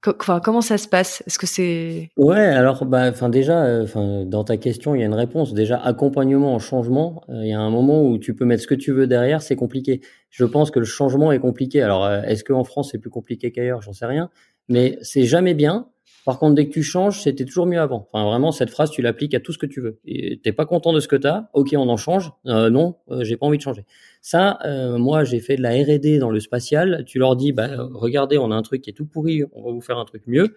[0.00, 1.24] comment ça se passe?
[1.26, 3.84] Est-ce que c'est Ouais, alors bah déjà
[4.24, 5.52] dans ta question, il y a une réponse.
[5.52, 8.76] Déjà accompagnement en changement, il y a un moment où tu peux mettre ce que
[8.76, 10.00] tu veux derrière, c'est compliqué.
[10.30, 11.82] Je pense que le changement est compliqué.
[11.82, 13.82] Alors est-ce qu'en France c'est plus compliqué qu'ailleurs?
[13.82, 14.30] J'en sais rien
[14.68, 15.88] mais c'est jamais bien.
[16.26, 18.08] Par contre, dès que tu changes, c'était toujours mieux avant.
[18.12, 20.00] Enfin, vraiment, cette phrase, tu l'appliques à tout ce que tu veux.
[20.04, 22.32] Et t'es pas content de ce que tu as, ok, on en change.
[22.46, 23.84] Euh, non, euh, j'ai pas envie de changer.
[24.22, 27.04] Ça, euh, moi, j'ai fait de la R&D dans le spatial.
[27.06, 29.70] Tu leur dis, bah, regardez, on a un truc qui est tout pourri, on va
[29.70, 30.56] vous faire un truc mieux.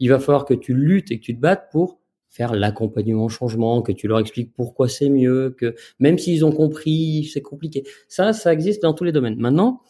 [0.00, 1.98] Il va falloir que tu luttes et que tu te battes pour
[2.28, 6.52] faire l'accompagnement au changement, que tu leur expliques pourquoi c'est mieux, que même s'ils ont
[6.52, 7.84] compris, c'est compliqué.
[8.08, 9.36] Ça, ça existe dans tous les domaines.
[9.38, 9.80] Maintenant,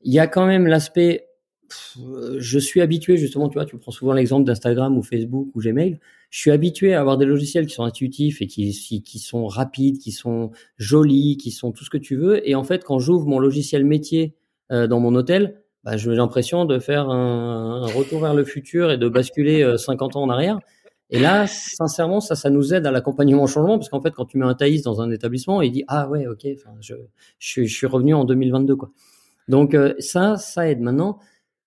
[0.00, 1.26] il y a quand même l'aspect
[2.38, 5.98] je suis habitué justement, tu vois, tu prends souvent l'exemple d'Instagram ou Facebook ou Gmail.
[6.30, 8.72] Je suis habitué à avoir des logiciels qui sont intuitifs et qui,
[9.18, 12.48] sont rapides, qui sont jolis, qui sont tout ce que tu veux.
[12.48, 14.34] Et en fait, quand j'ouvre mon logiciel métier
[14.72, 18.98] euh, dans mon hôtel, bah, j'ai l'impression de faire un, retour vers le futur et
[18.98, 20.58] de basculer 50 euh, ans en arrière.
[21.10, 24.24] Et là, sincèrement, ça, ça nous aide à l'accompagnement au changement, parce qu'en fait, quand
[24.24, 26.46] tu mets un Thaïs dans un établissement, il dit ah ouais, ok,
[27.38, 28.90] je suis revenu en 2022 quoi.
[29.48, 30.80] Donc euh, ça, ça aide.
[30.80, 31.18] Maintenant,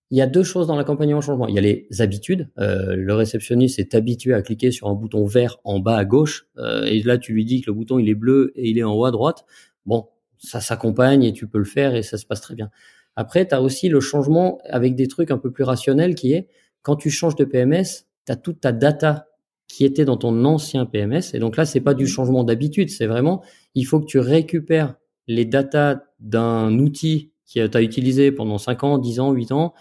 [0.10, 1.48] il y a deux choses dans l'accompagnement au changement.
[1.48, 2.50] Il y a les habitudes.
[2.60, 6.48] Euh, le réceptionniste est habitué à cliquer sur un bouton vert en bas à gauche,
[6.58, 8.84] euh, et là tu lui dis que le bouton il est bleu et il est
[8.84, 9.46] en haut à droite.
[9.86, 12.70] Bon, ça s'accompagne et tu peux le faire et ça se passe très bien.
[13.16, 16.48] Après, tu as aussi le changement avec des trucs un peu plus rationnels qui est
[16.84, 19.28] quand tu changes de PMS, tu as toute ta data
[19.68, 21.34] qui était dans ton ancien PMS.
[21.34, 23.44] Et donc là, c'est pas du changement d'habitude, c'est vraiment,
[23.76, 24.96] il faut que tu récupères
[25.28, 29.74] les datas d'un outil qui tu as utilisé pendant 5 ans, 10 ans, 8 ans,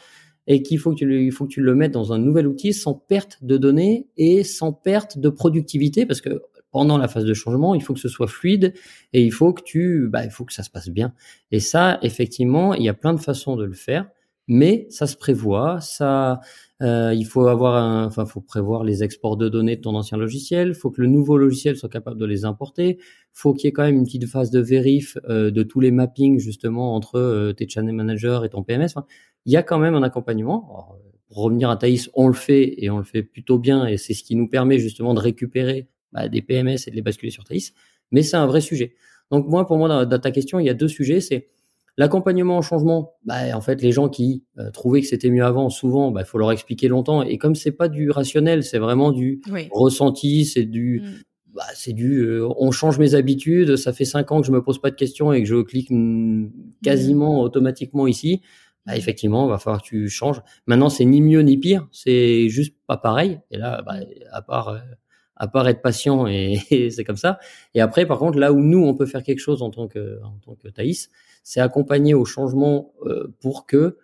[0.46, 2.46] et qu'il faut que tu le, il faut que tu le mettes dans un nouvel
[2.46, 7.24] outil sans perte de données et sans perte de productivité parce que pendant la phase
[7.24, 8.74] de changement, il faut que ce soit fluide
[9.12, 11.14] et il faut que tu, bah, il faut que ça se passe bien.
[11.50, 14.08] Et ça, effectivement, il y a plein de façons de le faire,
[14.46, 16.40] mais ça se prévoit, ça,
[16.82, 20.18] euh, il faut avoir un, enfin, faut prévoir les exports de données de ton ancien
[20.18, 20.74] logiciel.
[20.74, 22.98] Faut que le nouveau logiciel soit capable de les importer.
[23.32, 25.90] Faut qu'il y ait quand même une petite phase de vérif euh, de tous les
[25.90, 28.88] mappings justement entre euh, tes channel managers et ton PMS.
[29.46, 30.98] il y a quand même un accompagnement.
[31.28, 34.14] pour revenir à Thaïs, on le fait et on le fait plutôt bien et c'est
[34.14, 37.44] ce qui nous permet justement de récupérer bah, des PMS et de les basculer sur
[37.44, 37.72] Thaïs.
[38.12, 38.94] Mais c'est un vrai sujet.
[39.30, 41.20] Donc moi, pour moi, dans, dans ta question, il y a deux sujets.
[41.20, 41.48] C'est
[41.98, 45.70] L'accompagnement au changement, bah, en fait, les gens qui euh, trouvaient que c'était mieux avant,
[45.70, 47.22] souvent, il bah, faut leur expliquer longtemps.
[47.22, 49.40] Et comme c'est pas du rationnel, c'est vraiment du
[49.70, 51.54] ressenti, c'est du, mm.
[51.54, 53.76] bah, c'est du, euh, on change mes habitudes.
[53.76, 55.88] Ça fait cinq ans que je me pose pas de questions et que je clique
[55.90, 56.50] mm,
[56.82, 57.44] quasiment mm.
[57.44, 58.42] automatiquement ici.
[58.84, 60.42] Bah, effectivement, il va falloir que tu changes.
[60.66, 63.40] Maintenant, c'est ni mieux ni pire, c'est juste pas pareil.
[63.50, 63.96] Et là, bah,
[64.32, 64.78] à part euh,
[65.36, 67.38] à part être patient et, c'est comme ça.
[67.74, 70.20] Et après, par contre, là où nous on peut faire quelque chose en tant que
[70.22, 71.10] en tant que Thaïs,
[71.42, 73.98] c'est accompagner au changement euh, pour que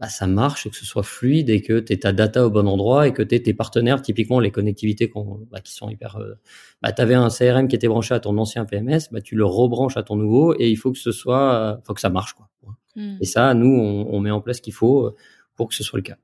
[0.00, 2.50] bah, ça marche et que ce soit fluide et que tu aies ta data au
[2.50, 5.10] bon endroit et que tu aies tes partenaires, typiquement les connectivités
[5.50, 6.16] bah, qui sont hyper...
[6.16, 6.34] Euh,
[6.82, 9.44] bah, tu avais un CRM qui était branché à ton ancien PMS, bah, tu le
[9.44, 11.80] rebranches à ton nouveau et il faut que ce soit...
[11.84, 12.34] Faut que ça marche.
[12.34, 12.48] quoi.
[12.96, 13.16] Hmm.
[13.20, 15.14] Et ça, nous, on, on met en place ce qu'il faut euh,
[15.56, 16.16] pour que ce soit le cas.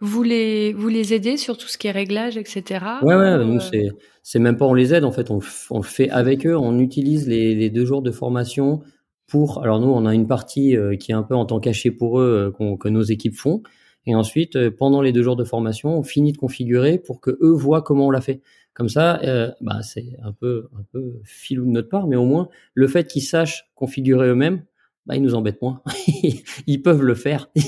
[0.00, 2.84] Vous les, vous les aidez sur tout ce qui est réglage, etc.
[3.02, 3.88] Ouais, ouais, nous, c'est,
[4.22, 5.40] c'est même pas on les aide, en fait, on,
[5.70, 8.82] on le fait avec eux, on utilise les, les deux jours de formation
[9.30, 9.62] pour.
[9.62, 12.20] Alors nous, on a une partie euh, qui est un peu en temps caché pour
[12.20, 13.62] eux euh, que nos équipes font,
[14.06, 17.38] et ensuite euh, pendant les deux jours de formation, on finit de configurer pour que
[17.40, 18.42] eux voient comment on l'a fait.
[18.72, 19.20] Comme ça,
[19.60, 23.06] bah, c'est un peu un peu filou de notre part, mais au moins le fait
[23.06, 24.62] qu'ils sachent configurer eux-mêmes,
[25.06, 25.82] bah, ils nous embêtent moins.
[26.66, 27.50] ils peuvent le faire.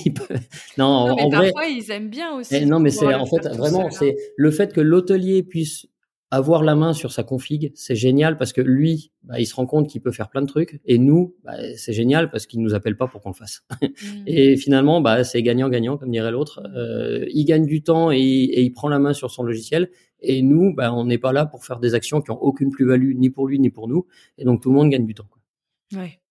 [0.78, 2.55] Non, en, parfois, ils aiment bien aussi.
[2.55, 5.87] Eh, non, mais c'est en fait vraiment, c'est le fait que l'hôtelier puisse
[6.33, 9.66] avoir la main sur sa config, c'est génial parce que lui, bah, il se rend
[9.66, 12.72] compte qu'il peut faire plein de trucs, et nous, bah, c'est génial parce qu'il nous
[12.72, 13.64] appelle pas pour qu'on le fasse.
[13.83, 14.22] Mm.
[14.26, 16.62] et finalement, bah, c'est gagnant-gagnant, comme dirait l'autre.
[16.74, 20.41] Euh, il gagne du temps et, et, il prend la main sur son logiciel, et
[20.41, 23.28] nous, bah, on n'est pas là pour faire des actions qui ont aucune plus-value ni
[23.28, 24.07] pour lui ni pour nous,
[24.39, 25.26] et donc tout le monde gagne du temps.
[25.28, 26.01] Quoi.
[26.01, 26.22] Ouais.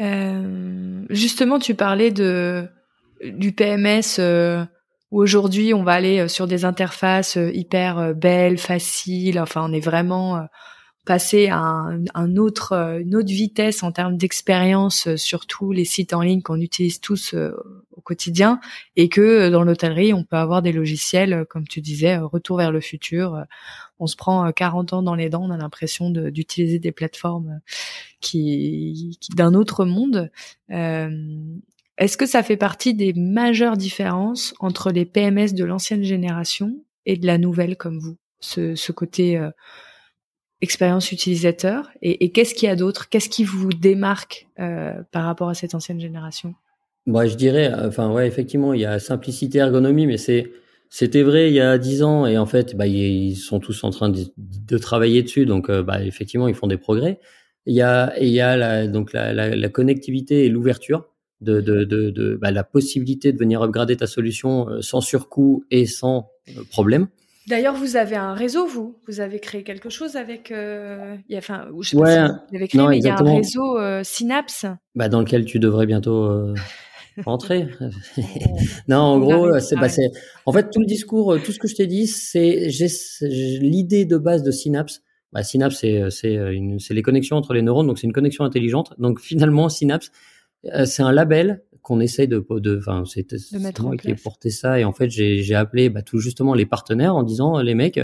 [0.00, 2.68] Euh, justement, tu parlais de
[3.24, 4.18] du PMS.
[4.18, 4.64] Euh
[5.10, 9.38] aujourd'hui on va aller euh, sur des interfaces hyper belles, faciles.
[9.38, 10.46] Enfin, on est vraiment
[11.04, 11.58] passé à
[12.14, 16.60] un, autre, une autre vitesse en termes d'expérience sur tous les sites en ligne qu'on
[16.60, 18.60] utilise tous au quotidien,
[18.96, 22.80] et que dans l'hôtellerie, on peut avoir des logiciels, comme tu disais, retour vers le
[22.80, 23.44] futur.
[23.98, 27.60] On se prend 40 ans dans les dents, on a l'impression d'utiliser des plateformes
[28.20, 30.30] qui, d'un autre monde.
[31.96, 36.76] Est-ce que ça fait partie des majeures différences entre les PMS de l'ancienne génération
[37.06, 38.16] et de la nouvelle comme vous?
[38.40, 39.50] Ce, côté euh,
[40.64, 43.08] expérience utilisateur Et, qu'est-ce qu'il y a d'autre?
[43.08, 46.54] Qu'est-ce qui vous démarque euh, par rapport à cette ancienne génération?
[47.06, 50.50] Moi, je dirais, enfin ouais, effectivement, il y a simplicité, ergonomie, mais c'est
[50.88, 53.90] c'était vrai il y a dix ans et en fait, bah, ils sont tous en
[53.90, 57.20] train de, travailler dessus, donc euh, bah, effectivement, ils font des progrès.
[57.66, 61.08] Il y a, il y a la, donc la, connectivité et l'ouverture
[61.40, 65.84] de, de, de, bah, la possibilité de venir upgrader ta solution euh, sans surcoût et
[65.86, 66.30] sans
[66.70, 67.08] problème.
[67.48, 70.50] D'ailleurs, vous avez un réseau, vous Vous avez créé quelque chose avec...
[70.50, 73.04] Euh, il y a, enfin, je sais ouais, pas si vous avez créé, mais il
[73.04, 74.66] y a un réseau Synapse.
[74.94, 76.54] Bah, dans lequel tu devrais bientôt
[77.24, 77.68] rentrer.
[78.88, 79.88] non, en gros, c'est bah,
[80.46, 82.68] En fait, tout le discours, tout ce que je t'ai dit, c'est
[83.20, 85.02] l'idée de base de Synapse.
[85.32, 88.94] Bah, Synapse, c'est les connexions entre les neurones, donc c'est une connexion intelligente.
[88.98, 90.10] Donc finalement, Synapse,
[90.72, 93.30] euh, c'est un label qu'on essaye de, de, enfin, c'est
[93.78, 97.14] moi qui ai porté ça et en fait j'ai appelé bah, tout justement les partenaires
[97.14, 98.00] en disant les mecs,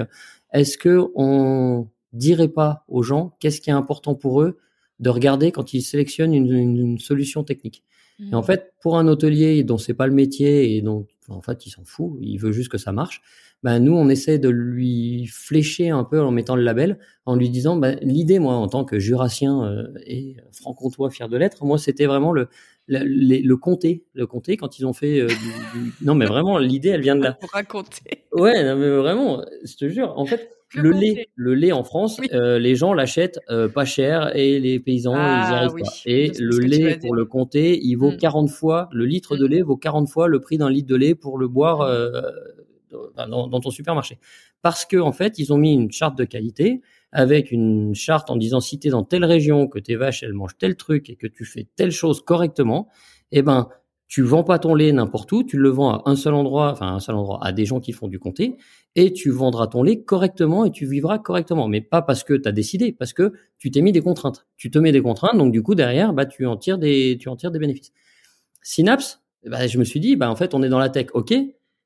[0.53, 4.59] est-ce que on dirait pas aux gens qu'est-ce qui est important pour eux
[5.01, 7.83] de regarder quand ils sélectionnent une, une, solution technique?
[8.21, 8.45] Et en mmh.
[8.45, 11.85] fait, pour un hôtelier dont c'est pas le métier et donc en fait il s'en
[11.85, 13.23] fout, il veut juste que ça marche.
[13.63, 17.49] Ben nous on essaie de lui flécher un peu en mettant le label, en lui
[17.49, 21.79] disant ben, l'idée moi en tant que jurassien euh, et franc-comtois fier de l'être, moi
[21.79, 22.49] c'était vraiment le
[22.91, 26.91] le, le, comté, le comté quand ils ont fait euh, du, non mais vraiment l'idée
[26.91, 27.33] elle vient de là.
[27.41, 28.25] Pour raconter.
[28.33, 32.21] Ouais, non, mais vraiment, je te jure, en fait le, lait, le lait en France,
[32.33, 35.91] euh, les gens l'achètent euh, pas cher et les paysans ils y ah arrivent pas.
[36.07, 38.53] Et le lait pour le comté, il vaut 40 mm.
[38.53, 39.51] fois le litre de mm.
[39.51, 42.97] lait vaut 40 fois le prix d'un litre de lait pour le boire mm.
[43.29, 44.19] dans, dans, ton supermarché.
[44.63, 46.83] Parce que en fait, ils ont mis une charte de qualité
[47.13, 50.59] avec une charte en disant si t'es dans telle région, que tes vaches elles mangent
[50.59, 52.89] tel truc et que tu fais telle chose correctement,
[53.33, 53.69] eh ben
[54.11, 56.89] tu vends pas ton lait n'importe où, tu le vends à un seul endroit, enfin
[56.89, 58.57] un seul endroit, à des gens qui font du comté,
[58.97, 61.69] et tu vendras ton lait correctement et tu vivras correctement.
[61.69, 64.49] Mais pas parce que tu as décidé, parce que tu t'es mis des contraintes.
[64.57, 67.29] Tu te mets des contraintes, donc du coup derrière, bah tu en tires des, tu
[67.29, 67.93] en tires des bénéfices.
[68.63, 71.33] Synapse, bah, je me suis dit, bah en fait on est dans la tech, ok,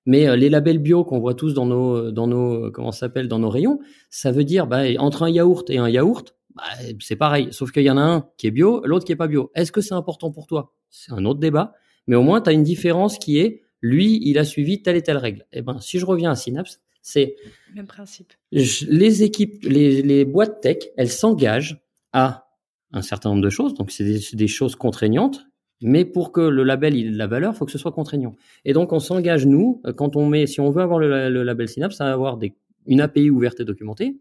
[0.07, 3.29] mais euh, les labels bio qu'on voit tous dans nos, dans nos, comment ça s'appelle,
[3.29, 3.79] dans nos rayons,
[4.11, 6.63] ça veut dire, bah, entre un yaourt et un yaourt, bah,
[7.01, 7.49] c'est pareil.
[7.51, 9.51] Sauf qu'il y en a un qui est bio, l'autre qui est pas bio.
[9.55, 10.75] Est-ce que c'est important pour toi?
[10.91, 11.75] C'est un autre débat.
[12.07, 15.03] Mais au moins, tu as une différence qui est, lui, il a suivi telle et
[15.03, 15.47] telle règle.
[15.53, 17.37] Eh ben, si je reviens à Synapse, c'est
[17.75, 18.33] même principe.
[18.51, 21.83] les équipes, les, les boîtes tech, elles s'engagent
[22.13, 22.47] à
[22.93, 23.75] un certain nombre de choses.
[23.75, 25.47] Donc, c'est des, des, choses contraignantes
[25.85, 28.35] mais pour que le label ait de la valeur, il faut que ce soit contraignant.
[28.65, 31.69] Et donc, on s'engage, nous, euh, quand on met, si on veut avoir le, label
[31.69, 32.55] Synapse, ça va avoir des,
[32.87, 34.17] une API ouverte et documentée,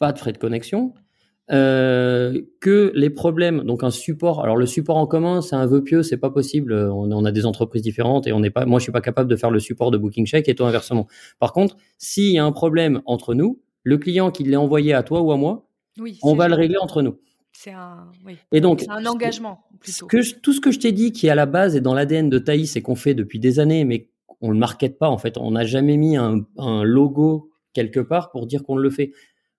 [0.00, 0.92] pas de frais de connexion,
[1.52, 4.42] euh, que les problèmes, donc un support.
[4.42, 6.74] Alors le support en commun, c'est un vœu pieux, c'est pas possible.
[6.74, 8.66] On, on, a des entreprises différentes et on n'est pas.
[8.66, 11.06] Moi, je suis pas capable de faire le support de Booking Check et toi inversement.
[11.38, 15.04] Par contre, s'il y a un problème entre nous, le client qui l'a envoyé à
[15.04, 15.68] toi ou à moi,
[16.22, 17.18] on va le régler entre nous.
[17.56, 18.36] C'est un, oui.
[18.52, 19.64] Et donc, un engagement.
[19.80, 20.06] Plutôt.
[20.06, 22.28] Que tout ce que je t'ai dit, qui est à la base et dans l'ADN
[22.28, 25.38] de Thaïs et qu'on fait depuis des années, mais on le markete pas en fait.
[25.38, 29.12] On n'a jamais mis un, un, logo quelque part pour dire qu'on le fait.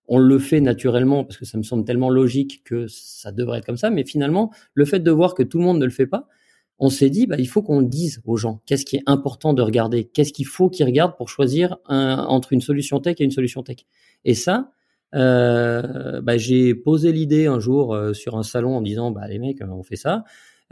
[0.08, 3.66] On le fait naturellement parce que ça me semble tellement logique que ça devrait être
[3.66, 3.90] comme ça.
[3.90, 6.28] Mais finalement, le fait de voir que tout le monde ne le fait pas,
[6.78, 9.62] on s'est dit, bah, il faut qu'on dise aux gens qu'est-ce qui est important de
[9.62, 13.32] regarder, qu'est-ce qu'il faut qu'ils regardent pour choisir un, entre une solution tech et une
[13.32, 13.78] solution tech?
[14.26, 14.72] Et ça,
[15.16, 19.40] euh, bah, j'ai posé l'idée un jour euh, sur un salon en disant bah les
[19.40, 20.24] mecs on fait ça.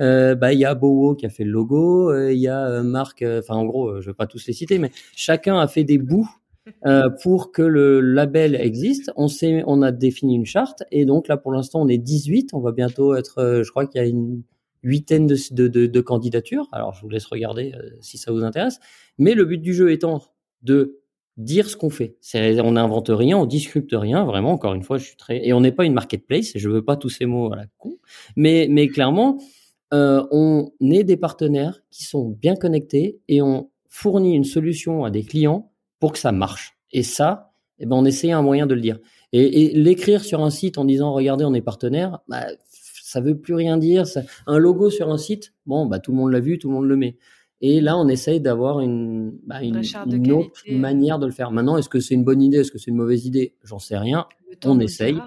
[0.02, 2.82] Euh, bah il y a Bowo qui a fait le logo, euh, il y a
[2.82, 6.00] Marc, enfin en gros je vais pas tous les citer mais chacun a fait des
[6.00, 6.30] bouts
[7.22, 9.12] pour que le label existe.
[9.16, 12.54] On sait, on a défini une charte et donc là pour l'instant on est 18,
[12.54, 14.44] on va bientôt être, je crois qu'il y a une
[14.82, 16.68] huitaine de, de, de, de, candidatures.
[16.72, 18.80] Alors je vous laisse regarder si ça vous intéresse.
[19.18, 20.22] Mais le but du jeu étant
[20.64, 21.03] de
[21.38, 22.16] dire ce qu'on fait.
[22.34, 24.26] On n'invente rien, on disrupte rien.
[24.26, 26.56] Vraiment, encore une fois, je suis très et on n'est pas une marketplace.
[26.56, 27.98] Et je veux pas tous ces mots à la con,
[28.36, 29.40] mais mais clairement,
[29.94, 35.12] euh, on est des partenaires qui sont bien connectés et on fournit une solution à
[35.12, 36.78] des clients pour que ça marche.
[36.92, 39.00] Et ça, eh ben, on essaye un moyen de le dire.
[39.32, 42.46] Et, et l'écrire sur un site en disant regardez, on est partenaire, bah,
[43.14, 44.06] ça veut plus rien dire.
[44.48, 46.88] Un logo sur un site, bon, bah tout le monde l'a vu, tout le monde
[46.88, 47.18] le met.
[47.66, 49.78] Et là, on essaye d'avoir une, bah, une,
[50.34, 50.78] autre euh.
[50.78, 51.50] manière de le faire.
[51.50, 53.54] Maintenant, est-ce que c'est une bonne idée Est-ce que c'est une mauvaise idée?
[53.64, 54.28] J'en sais rien.
[54.66, 55.18] On essaye.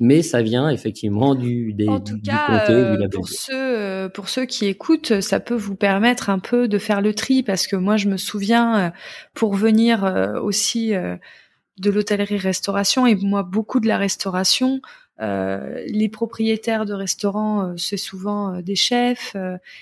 [0.00, 4.44] Mais ça vient effectivement du, des, en tout cas, euh, pour ceux euh, pour ceux
[4.44, 7.96] qui écoutent, ça peut vous permettre un peu de faire le tri parce que moi
[7.96, 8.92] je me souviens
[9.32, 10.04] pour venir
[10.42, 14.82] aussi de l'hôtellerie-restauration et moi beaucoup de la restauration.
[15.20, 19.34] Euh, les propriétaires de restaurants, euh, c'est souvent euh, des chefs.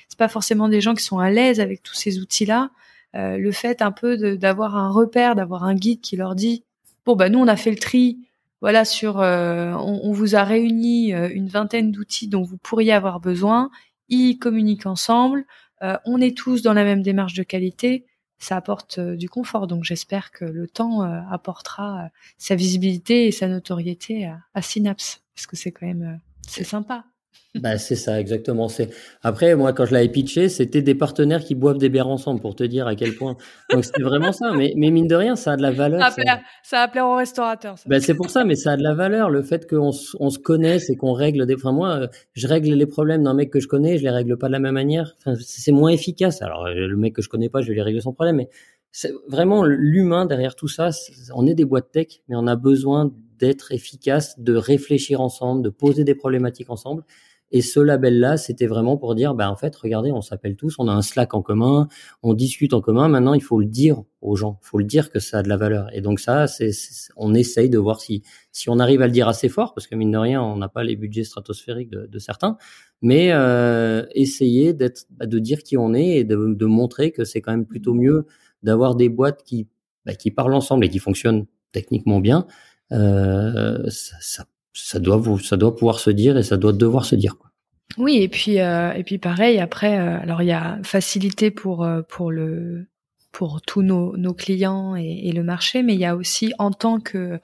[0.08, 2.70] c'est pas forcément des gens qui sont à l'aise avec tous ces outils-là.
[3.14, 6.64] le fait un peu d'avoir un repère, d'avoir un guide qui leur dit
[7.04, 8.18] bon bah nous on a fait le tri.
[8.60, 13.70] Voilà sur, on, vous a réuni une vingtaine d'outils dont vous pourriez avoir besoin.
[14.08, 15.44] Ils communiquent ensemble.
[15.80, 18.06] on est tous dans la même démarche de qualité
[18.38, 19.66] ça apporte du confort.
[19.66, 25.56] Donc j'espère que le temps apportera sa visibilité et sa notoriété à Synapse parce que
[25.56, 26.16] c'est quand même euh,
[26.46, 27.04] c'est sympa.
[27.56, 28.68] Bah, c'est ça, exactement.
[28.68, 28.90] C'est
[29.22, 32.56] après moi quand je l'avais pitché, c'était des partenaires qui boivent des bières ensemble pour
[32.56, 33.36] te dire à quel point.
[33.70, 34.52] Donc c'était vraiment ça.
[34.52, 36.00] Mais, mais mine de rien, ça a de la valeur.
[36.00, 36.40] Ça, ça...
[36.62, 37.76] ça a plaire aux restaurateurs.
[37.86, 39.30] Bah, c'est pour ça, mais ça a de la valeur.
[39.30, 41.54] Le fait qu'on on se connaisse et qu'on règle des.
[41.54, 44.48] Enfin moi, je règle les problèmes d'un mec que je connais, je les règle pas
[44.48, 45.14] de la même manière.
[45.18, 46.42] Enfin, c'est moins efficace.
[46.42, 48.36] Alors euh, le mec que je connais pas, je vais les régler sans problème.
[48.36, 48.48] Mais
[48.90, 50.90] c'est vraiment l'humain derrière tout ça.
[51.34, 53.12] on est des boîtes tech, mais on a besoin
[53.44, 57.04] d'être efficace, de réfléchir ensemble, de poser des problématiques ensemble.
[57.50, 60.88] Et ce label-là, c'était vraiment pour dire, bah en fait, regardez, on s'appelle tous, on
[60.88, 61.88] a un Slack en commun,
[62.22, 63.06] on discute en commun.
[63.08, 65.48] Maintenant, il faut le dire aux gens, il faut le dire que ça a de
[65.48, 65.86] la valeur.
[65.92, 66.70] Et donc ça, c'est,
[67.16, 69.94] on essaye de voir si si on arrive à le dire assez fort, parce que
[69.94, 72.56] mine de rien, on n'a pas les budgets stratosphériques de, certains,
[73.02, 77.24] mais euh, essayer d'être, bah, de dire qui on est et de, de montrer que
[77.24, 78.26] c'est quand même plutôt mieux
[78.62, 79.68] d'avoir des boîtes qui
[80.06, 82.46] bah, qui parlent ensemble et qui fonctionnent techniquement bien
[82.94, 87.14] euh, ça, ça, doit vous, ça doit pouvoir se dire et ça doit devoir se
[87.14, 87.36] dire.
[87.36, 87.50] Quoi.
[87.98, 91.86] Oui, et puis euh, et puis pareil après, euh, alors il y a facilité pour
[92.08, 92.86] pour le
[93.32, 96.70] pour tous nos, nos clients et, et, le marché, mais il y a aussi en
[96.70, 97.40] tant que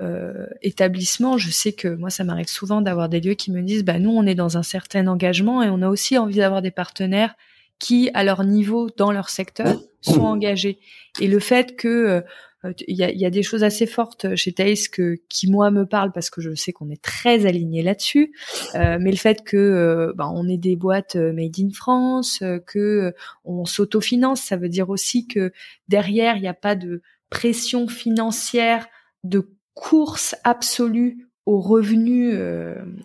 [0.00, 3.84] euh, établissement, je sais que moi ça m'arrive souvent d'avoir des lieux qui me disent
[3.84, 6.70] bah nous on est dans un certain engagement et on a aussi envie d'avoir des
[6.70, 7.34] partenaires
[7.80, 10.78] qui à leur niveau dans leur secteur sont engagés
[11.20, 12.22] et le fait que
[12.64, 15.86] il y a, y a, des choses assez fortes chez Thaïs que qui moi me
[15.86, 18.32] parlent parce que je sais qu'on est très aligné là-dessus.
[18.74, 22.42] Euh, mais le fait que euh, ben, on ait des boîtes euh, made in France,
[22.66, 25.52] que on s'autofinance, ça veut dire aussi que
[25.88, 28.88] derrière il n'y a pas de pression financière,
[29.22, 32.36] de course absolue aux revenus,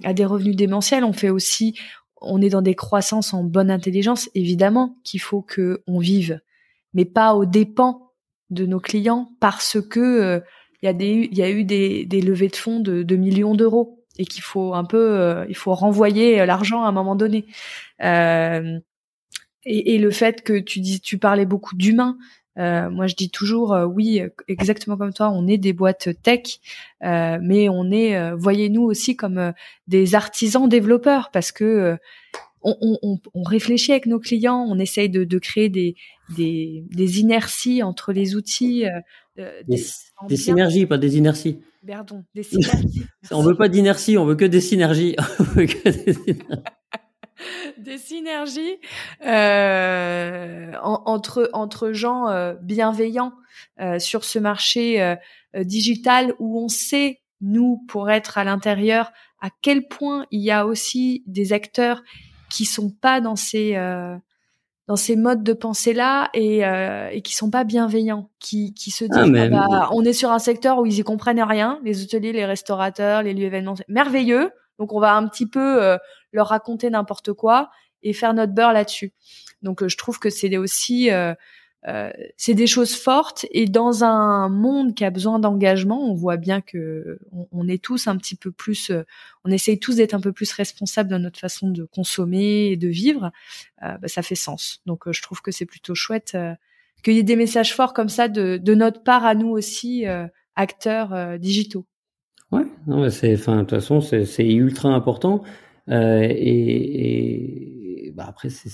[0.04, 1.04] à des revenus démentiels.
[1.04, 1.78] On fait aussi,
[2.20, 6.42] on est dans des croissances en bonne intelligence, évidemment qu'il faut que on vive,
[6.94, 8.03] mais pas aux dépens
[8.54, 10.40] de nos clients parce que il euh,
[10.82, 14.26] y a des il y a eu des, levées de fonds de, millions d'euros et
[14.26, 17.46] qu'il faut un peu euh, il faut renvoyer l'argent à un moment donné.
[18.04, 18.80] Euh,
[19.66, 22.18] et, et, le fait que tu dis tu parlais beaucoup d'humains
[22.56, 26.60] moi je dis toujours oui exactement comme toi on est des boîtes tech
[27.02, 29.54] mais on est voyez-nous aussi comme
[29.88, 31.98] des artisans développeurs parce que
[32.64, 35.96] on, on, on, réfléchit avec nos clients, on essaye de, de créer des,
[36.36, 38.86] des, des, inerties entre les outils.
[38.86, 39.00] Euh,
[39.40, 39.84] euh des,
[40.28, 41.60] des, synergies, pas des inerties.
[41.86, 43.04] Pardon, des synergies.
[43.32, 45.16] on veut pas d'inertie, on veut que des synergies.
[47.78, 48.78] des synergies
[49.26, 53.34] euh, entre entre gens euh, bienveillants
[53.80, 55.16] euh, sur ce marché
[55.56, 59.12] digital où on sait nous pour être à l'intérieur
[59.42, 62.02] à quel point il y a aussi des acteurs
[62.54, 64.16] qui sont pas dans ces euh,
[64.88, 68.92] dans ces modes de pensée là et, euh, et qui sont pas bienveillants, qui, qui
[68.92, 71.80] se ah, disent ah, bah, on est sur un secteur où ils y comprennent rien,
[71.84, 74.52] les hôteliers, les restaurateurs, les lieux événements, merveilleux.
[74.80, 75.98] Donc on va un petit peu euh,
[76.32, 79.14] leur raconter n'importe quoi et faire notre beurre là-dessus.
[79.62, 81.10] Donc euh, je trouve que c'est aussi
[81.88, 86.38] euh, c'est des choses fortes et dans un monde qui a besoin d'engagement, on voit
[86.38, 87.20] bien que
[87.52, 89.04] on, est tous un petit peu plus, euh,
[89.44, 92.88] on essaye tous d'être un peu plus responsables dans notre façon de consommer et de
[92.88, 93.32] vivre.
[93.84, 94.82] Euh, bah, ça fait sens.
[94.86, 96.38] Donc je trouve que c'est plutôt chouette
[97.04, 100.06] qu'il y ait des messages forts comme ça de, de notre part à nous aussi,
[100.56, 101.86] acteurs digitaux.
[102.52, 105.44] Ouais, non, c'est, enfin, de toute façon, c'est ultra important.
[105.90, 105.94] et,
[106.32, 107.83] et
[108.14, 108.70] bah après c'est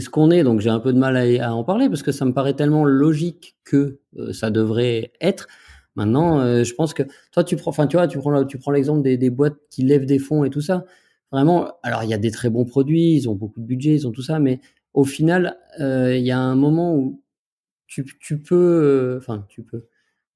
[0.00, 2.24] ce qu'on est, donc j'ai un peu de mal à, en parler parce que ça
[2.24, 5.46] me paraît tellement logique que euh, ça devrait être.
[5.94, 7.02] Maintenant, euh, je pense que
[7.32, 9.82] toi tu prends, enfin tu vois, tu prends tu prends l'exemple des, des boîtes qui
[9.82, 10.84] lèvent des fonds et tout ça.
[11.32, 14.06] Vraiment, alors il y a des très bons produits, ils ont beaucoup de budget, ils
[14.06, 14.60] ont tout ça, mais
[14.94, 17.22] au final, il y a un moment où
[17.86, 19.86] tu, tu peux, enfin tu peux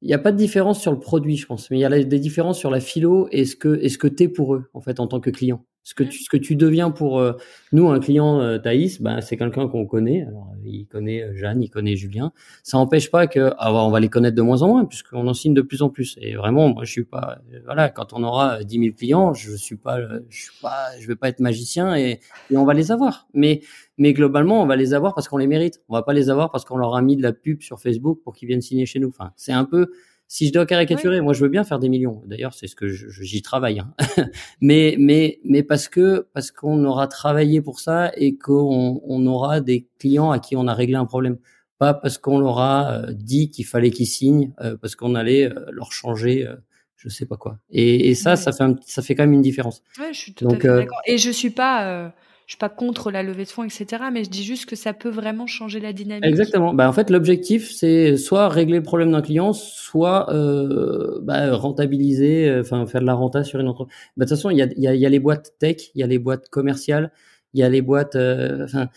[0.02, 2.04] il n'y a pas de différence sur le produit, je pense, mais il y a
[2.04, 4.80] des différences sur la philo et ce que, est ce que t'es pour eux, en
[4.80, 5.64] fait, en tant que client.
[5.86, 7.34] Ce que tu, ce que tu deviens pour euh,
[7.70, 10.22] nous, un client euh, Thaïs, bah, c'est quelqu'un qu'on connaît.
[10.22, 12.32] Alors, il connaît euh, Jeanne, il connaît Julien.
[12.64, 15.32] Ça n'empêche pas que, ah, on va les connaître de moins en moins, puisqu'on en
[15.32, 16.18] signe de plus en plus.
[16.20, 19.76] Et vraiment, moi, je suis pas, voilà, quand on aura 10 000 clients, je suis
[19.76, 22.18] pas, je suis pas, je vais pas être magicien et,
[22.50, 23.28] et on va les avoir.
[23.32, 23.60] Mais,
[23.96, 25.82] mais globalement, on va les avoir parce qu'on les mérite.
[25.88, 28.18] On va pas les avoir parce qu'on leur a mis de la pub sur Facebook
[28.24, 29.10] pour qu'ils viennent signer chez nous.
[29.10, 29.92] Enfin, c'est un peu,
[30.28, 32.22] si je dois caricaturer, moi je veux bien faire des millions.
[32.26, 33.80] D'ailleurs, c'est ce que j'y travaille.
[33.80, 33.94] Hein.
[34.60, 39.60] mais mais mais parce que parce qu'on aura travaillé pour ça et qu'on on aura
[39.60, 41.38] des clients à qui on a réglé un problème.
[41.78, 45.44] Pas parce qu'on leur a euh, dit qu'il fallait qu'ils signent, euh, parce qu'on allait
[45.44, 46.48] euh, leur changer,
[46.96, 47.58] je sais pas quoi.
[47.70, 49.82] Et, et ça, ça fait ça fait quand même une différence.
[49.98, 51.00] Ouais, je suis tout Donc, à fait d'accord.
[51.06, 52.12] Et je suis pas
[52.46, 54.04] je suis pas contre la levée de fonds, etc.
[54.12, 56.24] Mais je dis juste que ça peut vraiment changer la dynamique.
[56.24, 56.72] Exactement.
[56.72, 62.48] Bah, en fait, l'objectif, c'est soit régler le problème d'un client, soit euh, bah, rentabiliser,
[62.48, 63.96] euh, enfin faire de la renta sur une entreprise.
[64.16, 66.00] Bah, de toute façon, il y a, y, a, y a les boîtes tech, il
[66.00, 67.10] y a les boîtes commerciales,
[67.52, 68.14] il y a les boîtes.
[68.14, 68.90] Euh, enfin,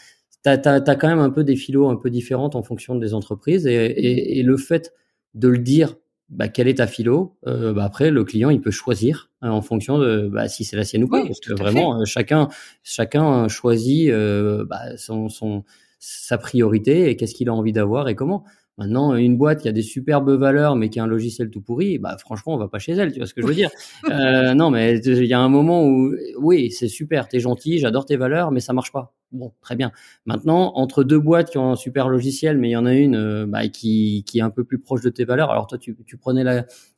[0.44, 3.66] t'as as, quand même un peu des philos un peu différentes en fonction des entreprises,
[3.66, 4.94] et, et, et le fait
[5.34, 5.96] de le dire
[6.30, 7.36] bah, quelle est ta philo?
[7.48, 10.76] Euh, bah, Après, le client, il peut choisir hein, en fonction de bah, si c'est
[10.78, 11.26] la sienne ou pas.
[11.26, 12.48] parce que vraiment, euh, chacun,
[12.84, 15.64] chacun choisit euh, bah, son, son,
[16.00, 18.44] sa priorité et qu'est-ce qu'il a envie d'avoir et comment.
[18.78, 21.98] Maintenant, une boîte qui a des superbes valeurs mais qui a un logiciel tout pourri,
[21.98, 23.70] bah franchement, on va pas chez elle, tu vois ce que je veux dire?
[24.10, 28.06] Euh, Non, mais il y a un moment où, oui, c'est super, t'es gentil, j'adore
[28.06, 29.14] tes valeurs, mais ça marche pas.
[29.32, 29.92] Bon, très bien.
[30.26, 33.16] Maintenant, entre deux boîtes qui ont un super logiciel, mais il y en a une
[33.16, 35.52] euh, bah, qui, qui est un peu plus proche de tes valeurs.
[35.52, 36.44] Alors toi, tu, tu prenais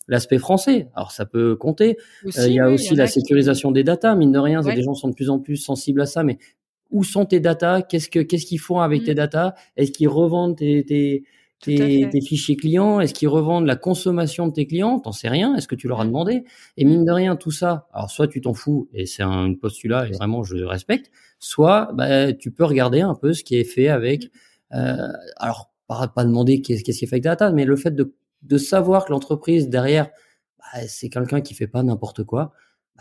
[0.07, 0.87] l'aspect français.
[0.95, 1.97] Alors ça peut compter.
[2.37, 4.15] Euh, il y a aussi la sécurisation des datas.
[4.15, 6.23] Mine de rien, des gens sont de plus en plus sensibles à ça.
[6.23, 6.37] Mais
[6.89, 7.81] où sont tes datas?
[7.81, 9.05] Qu'est-ce que qu'est-ce qu'ils font avec mmh.
[9.05, 9.53] tes datas?
[9.75, 11.23] Est-ce qu'ils revendent tes, tes
[11.61, 14.99] tes, fichiers clients Est-ce qu'ils revendent la consommation de tes clients?
[14.99, 16.43] T'en sais rien Est-ce que tu leur as demandé?
[16.77, 20.07] Et mine de rien, tout ça, alors soit tu t'en fous et c'est un postulat
[20.07, 23.63] et vraiment je le respecte, soit bah, tu peux regarder un peu ce qui est
[23.63, 24.31] fait avec.
[24.73, 25.07] Euh,
[25.37, 28.57] alors pas, pas demander qu'est-ce qui est fait avec data, mais le fait de, de
[28.57, 30.09] savoir que l'entreprise derrière,
[30.59, 32.53] bah, c'est quelqu'un qui fait pas n'importe quoi.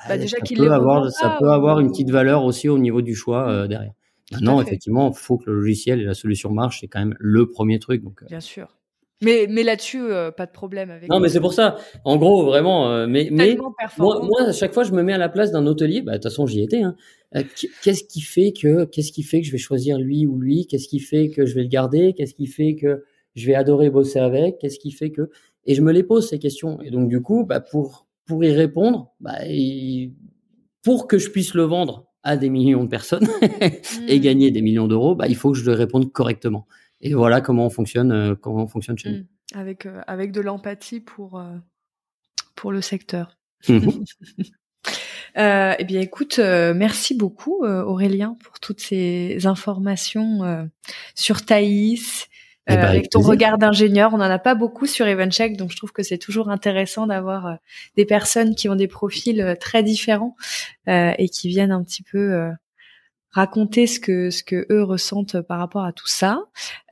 [0.08, 3.14] Bah, déjà ça peut avoir, ça peut avoir une petite valeur aussi au niveau du
[3.14, 3.92] choix euh, derrière.
[4.30, 6.80] Maintenant, effectivement, il faut que le logiciel et la solution marchent.
[6.80, 8.02] C'est quand même le premier truc.
[8.02, 8.26] Donc, euh.
[8.26, 8.76] Bien sûr.
[9.22, 11.10] Mais, mais là-dessus, euh, pas de problème avec.
[11.10, 11.76] Non, mais c'est pour ça.
[12.04, 12.90] En gros, vraiment.
[12.90, 13.56] Euh, mais, mais
[13.98, 16.00] moi, moi, à chaque fois, je me mets à la place d'un hôtelier.
[16.00, 16.82] Bah, de toute façon, j'y étais.
[16.82, 16.96] Hein.
[17.82, 20.66] qu'est-ce qui fait que, qu'est-ce qui fait que je vais choisir lui ou lui?
[20.66, 22.14] Qu'est-ce qui fait que je vais le garder?
[22.14, 23.04] Qu'est-ce qui fait que
[23.34, 24.58] je vais adorer bosser avec?
[24.58, 25.28] Qu'est-ce qui fait que
[25.66, 26.80] Et je me les pose ces questions.
[26.80, 29.38] Et donc, du coup, bah, pour pour y répondre, bah,
[30.82, 33.26] pour que je puisse le vendre à des millions de personnes
[34.08, 34.20] et mmh.
[34.20, 36.66] gagner des millions d'euros, bah, il faut que je le réponde correctement.
[37.00, 39.18] Et voilà comment on fonctionne, euh, comment on fonctionne chez nous.
[39.18, 39.58] Mmh.
[39.58, 41.56] Avec, euh, avec de l'empathie pour, euh,
[42.54, 43.38] pour le secteur.
[43.68, 43.88] Mmh.
[45.36, 50.68] eh bien, écoute, merci beaucoup Aurélien pour toutes ces informations
[51.14, 52.28] sur Thaïs,
[52.70, 54.12] euh, avec ton regard d'ingénieur.
[54.14, 57.46] On n'en a pas beaucoup sur Evencheck, donc je trouve que c'est toujours intéressant d'avoir
[57.46, 57.54] euh,
[57.96, 60.36] des personnes qui ont des profils euh, très différents
[60.86, 62.50] et qui viennent un petit peu
[63.30, 66.40] raconter ce que ce que eux ressentent par rapport à tout ça.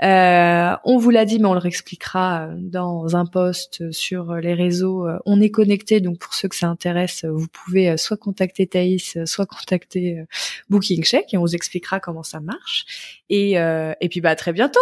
[0.04, 5.08] Euh, on vous l'a dit, mais on le réexpliquera dans un post sur les réseaux.
[5.26, 9.46] On est connecté, donc pour ceux que ça intéresse, vous pouvez soit contacter Thaïs, soit
[9.46, 10.22] contacter
[10.70, 13.20] Booking Check, et on vous expliquera comment ça marche.
[13.30, 14.80] Et et puis bah à très bientôt.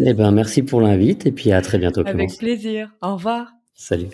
[0.00, 2.02] Eh ben, merci pour l'invite et puis à très bientôt.
[2.06, 2.90] Avec plaisir.
[3.02, 3.52] Au revoir.
[3.74, 4.08] Salut.